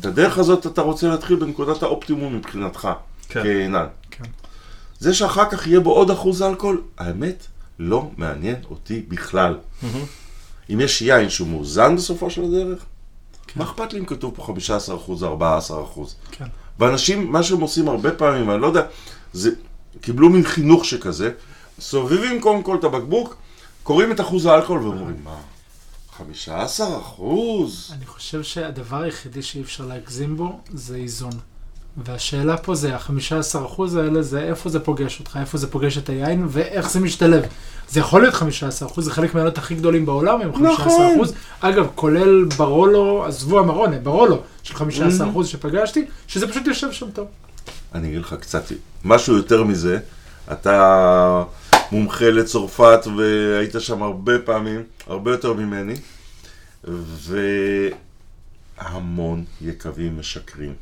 [0.00, 2.88] את הדרך הזאת אתה רוצה להתחיל בנקודת האופטימום מבחינתך,
[3.28, 3.42] כן.
[3.42, 3.86] כעינן.
[4.98, 7.46] זה שאחר כך יהיה בו עוד אחוז אלכוהול, האמת,
[7.78, 9.58] לא מעניין אותי בכלל.
[10.70, 12.84] אם יש יין שהוא מאוזן בסופו של הדרך,
[13.46, 13.60] כן.
[13.60, 16.16] מה אכפת לי אם כתוב פה 15 אחוז, 14 אחוז?
[16.30, 16.46] כן.
[16.78, 18.82] ואנשים, מה שהם עושים הרבה פעמים, אני לא יודע,
[19.32, 19.50] זה,
[20.00, 21.30] קיבלו מין חינוך שכזה,
[21.80, 23.36] סובבים קודם כל את הבקבוק,
[23.82, 25.36] קוראים את אחוז האלכוהול ואומרים, מה,
[26.16, 27.92] 15 אחוז.
[27.96, 31.32] אני חושב שהדבר היחידי שאי אפשר להגזים בו זה איזון.
[32.04, 36.46] והשאלה פה זה, ה-15% האלה זה איפה זה פוגש אותך, איפה זה פוגש את היין
[36.48, 37.42] ואיך זה משתלב.
[37.88, 40.58] זה יכול להיות 15%, זה חלק מהעלות הכי גדולים בעולם הם 15%.
[40.58, 41.28] נכון.
[41.60, 44.80] אגב, כולל ברולו, עזבו המרון, ברולו של 15%
[45.44, 47.26] שפגשתי, שזה פשוט יושב שם טוב.
[47.94, 48.64] אני אגיד לך קצת,
[49.04, 49.98] משהו יותר מזה,
[50.52, 51.44] אתה
[51.92, 55.94] מומחה לצרפת והיית שם הרבה פעמים, הרבה יותר ממני,
[58.78, 60.74] והמון יקבים משקרים.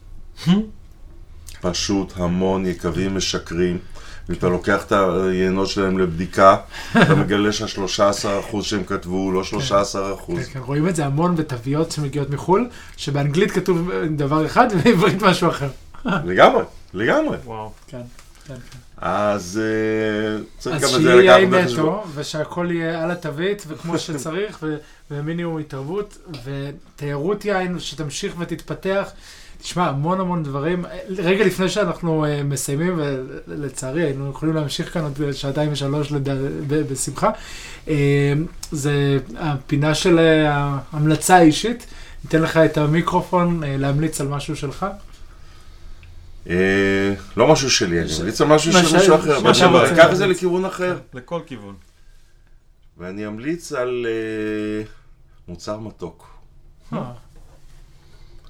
[1.70, 3.78] פשוט המון יקבים משקרים.
[4.28, 6.56] ואתה לוקח את היינות שלהם לבדיקה,
[7.02, 9.56] אתה מגלה שה-13% שהם כתבו, לא 13%.
[10.26, 15.48] כן, כן, רואים את זה המון בתוויות שמגיעות מחו"ל, שבאנגלית כתוב דבר אחד ובעברית משהו
[15.48, 15.68] אחר.
[16.04, 16.62] לגמרי,
[16.94, 17.36] לגמרי.
[17.44, 17.70] וואו.
[17.86, 18.00] כן,
[18.46, 18.78] כן, כן.
[18.96, 21.86] אז אה, צריך אז גם את זה שיהיה לקחת בחשבון.
[21.86, 24.64] נטו, ושהכול יהיה על התווית וכמו שצריך,
[25.10, 29.10] ומינימום התערבות, ותיירות יין שתמשיך ותתפתח.
[29.64, 30.84] תשמע, המון המון דברים.
[31.18, 33.00] רגע לפני שאנחנו אה, מסיימים,
[33.48, 36.28] ולצערי היינו יכולים להמשיך כאן עוד שעתיים ושלוש לד...
[36.68, 37.30] ב- בשמחה,
[37.88, 38.32] אה,
[38.72, 40.50] זה הפינה של אה,
[40.92, 41.86] ההמלצה האישית.
[42.24, 44.86] ניתן לך את המיקרופון אה, להמליץ על משהו שלך.
[46.48, 49.32] אה, לא משהו שלי, אני ממליץ על משהו של מישהו אחר.
[49.32, 50.26] מה אבל שאתה רוצה אקח את זה.
[50.26, 50.98] לכיוון אחר.
[51.14, 51.74] לכל כיוון.
[52.98, 54.84] ואני אמליץ על אה,
[55.48, 56.26] מוצר מתוק,
[56.92, 57.12] אה,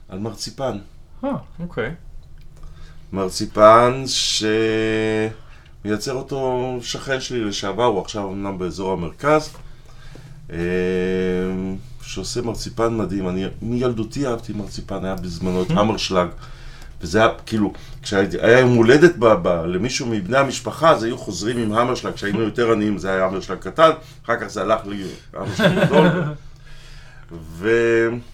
[0.09, 0.79] על מרציפן.
[1.25, 1.91] אה, אוקיי.
[3.13, 4.03] מרציפן
[5.85, 9.51] שמייצר אותו שכן שלי לשעבר, הוא עכשיו אמנם באזור המרכז,
[10.53, 10.59] אה,
[12.03, 13.29] שעושה מרציפן מדהים.
[13.29, 16.29] אני מילדותי אהבתי מרציפן, היה בזמנו את המרשלג.
[17.01, 17.73] וזה היה כאילו,
[18.03, 22.73] כשהיה יום הולדת ב, ב, למישהו מבני המשפחה, אז היו חוזרים עם המרשלג, כשהיינו יותר
[22.73, 23.91] עניים זה היה המרשלג קטן,
[24.25, 24.81] אחר כך זה הלך
[25.35, 26.09] להמרשלג גדול.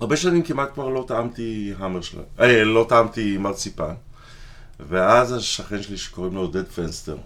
[0.00, 3.94] והרבה שנים כמעט כבר לא טעמתי המרשלג, אה, לא טעמתי מרציפן.
[4.88, 7.16] ואז השכן שלי שקוראים לו עודד פנסטר,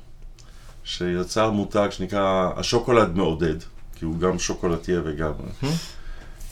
[0.85, 3.57] שיצר מותג שנקרא השוקולד מעודד,
[3.95, 5.33] כי הוא גם שוקולדיה וגם...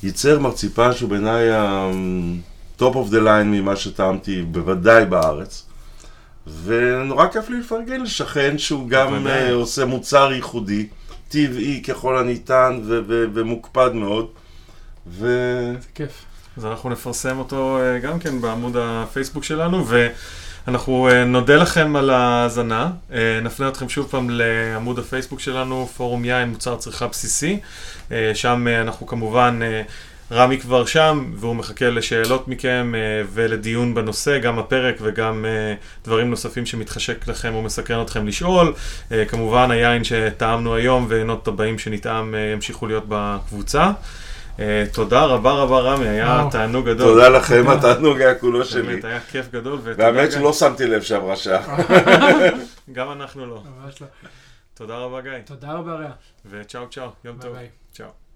[0.02, 5.64] ייצר מרציפן שהוא בעיניי ה-top of the line ממה שטעמתי, בוודאי בארץ.
[6.64, 10.86] ונורא כיף לי לפרגן לשכן שהוא גם uh, עושה מוצר ייחודי,
[11.28, 14.28] טבעי ככל הניתן ומוקפד מאוד.
[15.10, 15.26] ו...
[15.80, 16.24] זה כיף.
[16.58, 22.10] אז אנחנו נפרסם אותו אה, גם כן בעמוד הפייסבוק שלנו, ואנחנו אה, נודה לכם על
[22.10, 22.90] ההאזנה.
[23.12, 27.60] אה, נפנה אתכם שוב פעם לעמוד הפייסבוק שלנו, פורום יין, מוצר צריכה בסיסי.
[28.34, 29.60] שם אנחנו כמובן,
[30.32, 32.92] רמי כבר שם, והוא מחכה לשאלות מכם
[33.32, 35.44] ולדיון בנושא, גם הפרק וגם
[36.04, 38.74] דברים נוספים שמתחשק לכם או מסקרן אתכם לשאול.
[39.28, 43.90] כמובן, היין שטעמנו היום ועינות הבאים שנטעם ימשיכו להיות בקבוצה.
[44.58, 46.48] אה, תודה רבה רבה רמי, היה.
[46.50, 47.06] תענוג גדול.
[47.06, 48.82] תודה לכם, התענוג היה כולו שלי.
[48.82, 50.32] באמת, היה כיף גדול, והאמת.
[50.32, 51.76] שלא שמתי לב שעברה שעה.
[52.92, 53.62] גם אנחנו לא.
[53.84, 54.06] ממש לא.
[54.74, 56.10] תודה רבה גיא, תודה רבה, רע.
[56.50, 57.56] וצ'או צ'או, יום ביי טוב.
[57.56, 57.68] ביי.
[57.92, 58.27] צ'או.